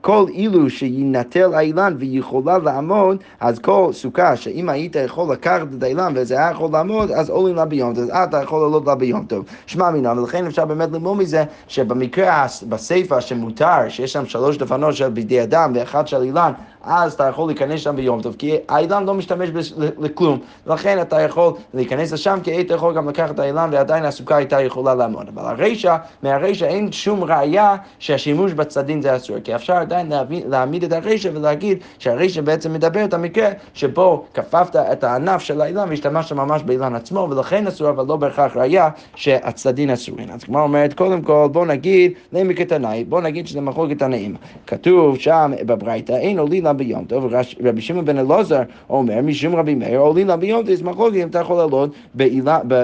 כל 0.07 0.27
אילו 0.29 0.71
שיינטל 0.71 1.55
האילן 1.55 1.95
ויכולה 1.99 2.59
לעמוד, 2.59 3.16
אז 3.40 3.59
כל 3.59 3.88
סוכה 3.92 4.37
שאם 4.37 4.69
היית 4.69 4.97
יכול 5.05 5.33
לקחת 5.33 5.66
את 5.79 5.83
האילן 5.83 6.12
וזה 6.16 6.35
היה 6.35 6.51
יכול 6.51 6.71
לעמוד, 6.73 7.11
אז 7.11 7.31
עולים 7.31 7.57
לה 7.57 7.64
ביום 7.64 7.95
טוב, 7.95 8.05
אז 8.05 8.29
אתה 8.29 8.42
יכול 8.42 8.61
לעלות 8.61 8.87
לה 8.87 8.95
ביום 8.95 9.25
טוב. 9.25 9.45
שמע 9.66 9.90
מינה, 9.90 10.21
ולכן 10.21 10.47
אפשר 10.47 10.64
באמת 10.64 10.92
ללמוד 10.92 11.16
מזה 11.16 11.45
שבמקרה 11.69 12.47
בסיפא 12.69 13.21
שמותר, 13.21 13.88
שיש 13.88 14.12
שם 14.12 14.27
שלוש 14.27 14.59
דפנות 14.59 14.95
של 14.95 15.09
בידי 15.09 15.42
אדם 15.42 15.73
ואחד 15.75 16.09
של 16.09 16.23
אילן, 16.23 16.53
אז 16.87 17.12
אתה 17.12 17.25
יכול 17.25 17.46
להיכנס 17.46 17.81
שם 17.81 17.96
ביום 17.96 18.22
טוב, 18.22 18.37
כי 18.38 18.57
האילן 18.68 19.05
לא 19.05 19.14
משתמש 19.14 19.51
לכלום, 19.99 20.38
ולכן 20.66 21.01
אתה 21.01 21.20
יכול 21.20 21.53
להיכנס 21.75 22.12
לשם, 22.12 22.38
כי 22.42 22.51
היית 22.51 22.70
יכול 22.70 22.94
גם 22.94 23.09
לקחת 23.09 23.31
את 23.31 23.38
האילן 23.38 23.68
ועדיין 23.72 24.05
הסוכה 24.05 24.37
הייתה 24.37 24.61
יכולה 24.61 24.94
לעמוד. 24.94 25.27
אבל 25.35 25.44
הרישא, 25.44 25.96
מהרישא 26.22 26.64
אין 26.64 26.92
שום 26.92 27.25
ראייה 27.25 27.77
שהשימוש 27.99 28.53
בצדדים 28.53 29.03
זה 29.03 29.16
אסור, 29.16 29.37
כי 29.44 29.55
אפשר 29.55 29.75
עדיין 29.75 30.09
להביא, 30.09 30.42
להעמיד 30.49 30.85
את 30.85 30.92
הרישא 30.92 31.31
ולהגיד 31.35 31.79
שהרישא 31.99 32.40
בעצם 32.40 32.72
מדבר 32.72 33.05
את 33.05 33.14
המקרה 33.14 33.49
שבו 33.75 34.25
כפפת 34.35 34.77
את 34.77 35.05
הענף 35.05 35.42
של 35.42 35.61
האילן 35.61 35.88
והשתמשת 35.88 36.33
ממש 36.33 36.62
באילן 36.62 36.94
עצמו, 36.94 37.29
ולכן 37.31 37.66
אסור, 37.66 37.88
אבל 37.88 38.05
לא 38.09 38.16
בהכרח 38.16 38.57
ראייה 38.57 38.88
שהצדדים 39.14 39.90
אסורים. 39.90 40.31
אז 40.31 40.44
כמו 40.44 40.61
אומרת, 40.61 40.94
קודם 40.94 41.22
כל 41.22 41.49
בוא 41.53 41.66
נגיד 41.66 42.12
לעמק 42.33 42.61
תנאי, 42.61 43.05
בוא 43.05 43.20
נגיד 43.20 43.46
שזה 43.46 43.61
מחלוקת 43.61 43.99
תנאים. 43.99 44.37
כתוב 44.66 45.18
שם 45.18 45.53
בברייתא, 45.66 46.12
אין 46.12 46.38
עולים 46.38 46.64
לה 46.64 46.72
ביום 46.77 47.05
טוב, 47.05 47.33
רבי 47.65 47.81
שמעון 47.81 48.05
בן 48.05 48.19
אלעזר 48.19 48.62
אומר, 48.91 49.21
משום 49.23 49.57
רבי 49.57 49.75
מאיר, 49.75 50.01
עולים 50.01 50.29
לה 50.29 50.37
ביום 50.37 50.62
טוב, 50.62 50.71
אז 50.71 50.83
מחלוקת 50.83 51.17
אם 51.17 51.29
אתה 51.29 51.39
יכול 51.39 51.57
לעלות 51.57 51.91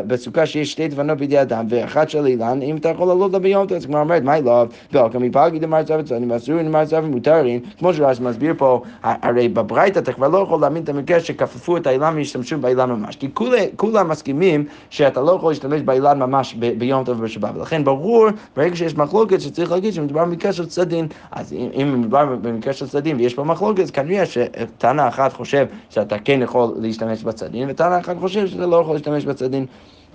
בסוכה 0.06 0.46
שיש 0.46 0.72
שתי 0.72 0.88
דבנות 0.88 1.18
בידי 1.18 1.42
אדם 1.42 1.66
ואחת 1.68 2.10
של 2.10 2.26
אילן, 2.26 2.62
אם 2.62 2.76
אתה 2.76 2.88
יכול 2.88 3.08
לעלות 3.08 3.32
לה 3.32 3.38
ביום 3.38 3.66
טוב, 3.66 3.76
אז 3.76 3.86
כמו 3.86 3.98
אומרת, 3.98 4.22
מה 4.22 4.40
לא, 4.40 4.64
ואלכא 4.92 5.18
מפלגי 5.18 5.58
דמר 5.58 5.82
צו 5.82 5.94
וצונים, 5.98 6.30
ואסורים 6.30 6.66
דמר 6.66 6.84
צו 6.84 7.02
מותרים, 7.02 7.60
כמו 7.78 7.94
שרש"י 7.94 8.22
מסביר 8.22 8.54
פה, 8.58 8.82
הרי 9.02 9.48
בברייתא 9.48 9.98
אתה 9.98 10.12
כבר 10.12 10.28
לא 10.28 10.38
יכול 10.38 10.60
להאמין 10.60 10.82
את 10.82 10.88
המקרה 10.88 11.20
שכפפו 11.20 11.76
את 11.76 11.86
האילן 11.86 12.14
והשתמשו 12.16 12.58
באילן 12.58 12.90
ממש, 12.90 13.16
כי 13.16 13.28
כולם 13.76 14.08
מסכימים 14.08 14.64
שאתה 14.90 15.20
לא 15.20 15.32
יכול 15.32 15.50
להשתמש 15.50 15.80
באילן 15.80 16.18
ממש 16.18 16.54
ביום 16.54 17.04
טוב 17.04 17.20
ובשבת, 17.20 17.50
ולכן 17.56 17.84
ברור, 17.84 18.26
ברגע 18.56 18.76
שיש 18.76 18.96
מחלוקת 18.96 19.40
שצריך 19.40 19.72
להגיד 19.72 19.92
שמדובר 19.92 20.24
במקרה 20.24 20.52
של 20.52 20.66
צדדים, 20.66 21.08
אז 21.32 21.52
אם 21.52 21.94
מדובר 21.98 22.36
במקרה 22.42 22.72
של 22.72 22.88
צדדים 22.88 23.16
ויש 23.16 23.34
פה 23.34 23.44
מחלוקת, 23.44 23.81
אז 23.82 23.90
כנראה 23.90 24.26
שטענה 24.26 25.08
אחת 25.08 25.32
חושב 25.32 25.66
שאתה 25.90 26.18
כן 26.18 26.42
יכול 26.42 26.74
להשתמש 26.80 27.22
בצדדים, 27.22 27.68
וטענה 27.70 27.98
אחת 27.98 28.16
חושב 28.20 28.46
שאתה 28.46 28.66
לא 28.66 28.76
יכול 28.76 28.94
להשתמש 28.94 29.24
בצדדים. 29.24 29.66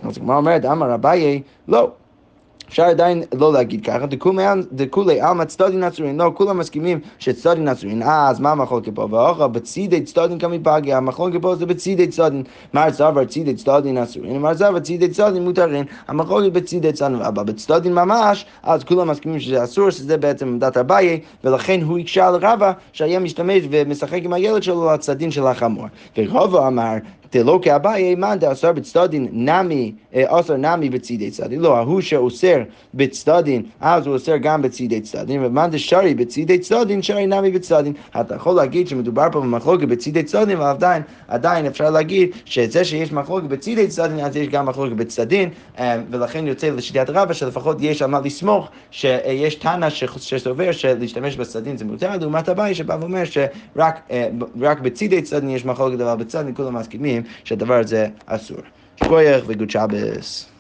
אז 0.04 0.18
הגמרא 0.18 0.38
אומרת, 0.38 0.66
אמר 0.66 0.94
אביי, 0.94 1.42
לא. 1.68 1.92
אפשר 2.70 2.84
עדיין 2.84 3.24
לא 3.34 3.54
להגיד 3.54 3.86
ככה, 3.86 4.06
דכולי- 4.72 5.22
עלמא 5.22 5.44
צדדין 5.46 5.84
נצורין, 5.84 6.22
לא, 6.22 6.32
כולם 6.34 6.58
מסכימים 6.58 7.00
שצדדין 7.20 7.68
נצורין, 7.70 8.04
אה, 8.04 8.30
אז 8.30 8.40
מה 8.40 8.52
המחלוקת 8.52 8.96
פה? 8.96 9.08
ואוכל 9.12 9.48
בצידי 9.48 10.02
צדדין 10.02 10.40
כמפגי, 10.40 10.94
המחלוקת 10.94 11.42
פה 11.42 11.56
זה 11.56 11.66
בצידי 11.66 12.08
צדדין, 12.08 12.44
מר 12.74 12.92
זבר 12.92 13.26
צידי 13.26 13.54
צדדין 13.54 13.98
נצורין, 13.98 14.42
מר 14.42 14.54
זבר 14.54 14.80
צידי 14.80 15.08
צדדין 15.10 15.44
מותרין, 15.44 15.86
המחלוקת 16.08 16.52
בצידי 16.52 16.92
צדדין, 16.94 17.22
אבל 17.22 17.44
בצדדין 17.44 17.94
ממש, 17.94 18.46
אז 18.64 18.84
כולם 18.84 19.08
מסכימים 19.08 19.40
שזה 19.40 19.64
אסור, 19.64 19.90
שזה 19.90 20.18
בעצם 20.18 20.48
עמדת 20.48 20.78
אביי, 20.78 21.20
ולכן 21.44 21.82
הוא 21.82 21.98
הקשה 21.98 22.28
על 22.28 22.36
רבא 22.36 22.72
שהיה 22.94 23.20
משתמש 23.20 23.64
ומשחק 23.72 24.20
עם 24.24 24.34
הילד 24.34 24.64
שלו 24.64 24.90
על 24.90 24.96
הצדדים 24.96 25.32
של 25.32 25.48
החמור. 25.48 25.86
ורבא 26.18 26.68
אמר, 26.68 26.94
דלא 27.32 27.60
כאביי 27.62 28.16
מאן 28.16 28.40
דאסר 28.40 28.72
בצדדין 28.72 29.28
נמי, 29.32 29.92
אסר 30.16 30.58
נמי 30.58 30.90
בצידי 30.90 31.32
צדדין. 31.32 31.60
לא, 31.60 31.78
ההוא 31.78 32.02
שאוסר 32.02 32.58
בצדדין, 32.94 33.62
אז 33.82 34.08
הוא 34.08 34.14
אוסר 34.14 34.38
גם 34.38 34.62
בצידי 34.62 35.02
צדדין, 35.02 35.46
ומאן 35.46 35.72
דשרי 35.72 36.14
בצידי 36.14 36.60
צדדין, 36.60 37.02
שרי 37.02 37.28
נמי 37.28 37.52
בצדדין. 37.52 37.94
אתה 38.22 38.36
יכול 38.36 38.56
להגיד 38.56 38.88
שמדובר 38.88 39.28
פה 39.32 39.40
במחלוקת 39.42 39.88
בצידי 39.88 40.24
צדדין, 40.24 40.58
אבל 40.58 40.66
עדיין, 40.66 41.02
עדיין 41.28 41.66
אפשר 41.66 41.90
להגיד 41.90 42.30
שזה 42.46 42.84
שיש 42.84 43.12
מחלוקת 43.12 43.48
בצידי 43.48 43.88
צדדין, 43.88 44.20
אז 44.20 44.36
יש 44.36 44.48
גם 44.48 44.66
מחלוקת 44.66 44.96
בצדדין, 44.96 45.50
ולכן 46.12 46.48
יוצא 46.48 46.70
לשיטת 46.70 47.10
רבא 47.10 47.34
שלפחות 47.34 47.78
יש 47.80 48.02
על 48.02 48.10
מה 48.10 48.20
לסמוך, 48.20 48.70
שיש 48.92 49.56
תנא 49.56 49.90
שסובר 49.90 50.72
שלהשתמש 50.72 51.36
בצדדין 51.36 51.78
זה 51.78 51.86
מותר, 51.86 52.18
לעומת 52.22 52.50
אביי 52.50 52.76
שבא 52.76 52.98
ואומר 53.02 53.24
שרק 53.26 54.80
בצידי 54.82 55.22
צדדין 55.22 55.50
יש 55.50 55.66
מחלוקת, 55.66 56.02
אבל 56.02 56.24
בצדדין 56.24 56.56
כולם 56.56 56.76
מסכימים 56.76 57.17
שהדבר 57.44 57.74
הזה 57.74 58.08
אסור. 58.26 58.58
שכוייך 58.96 59.44
וגוד 59.48 59.70
שבס. 59.70 60.57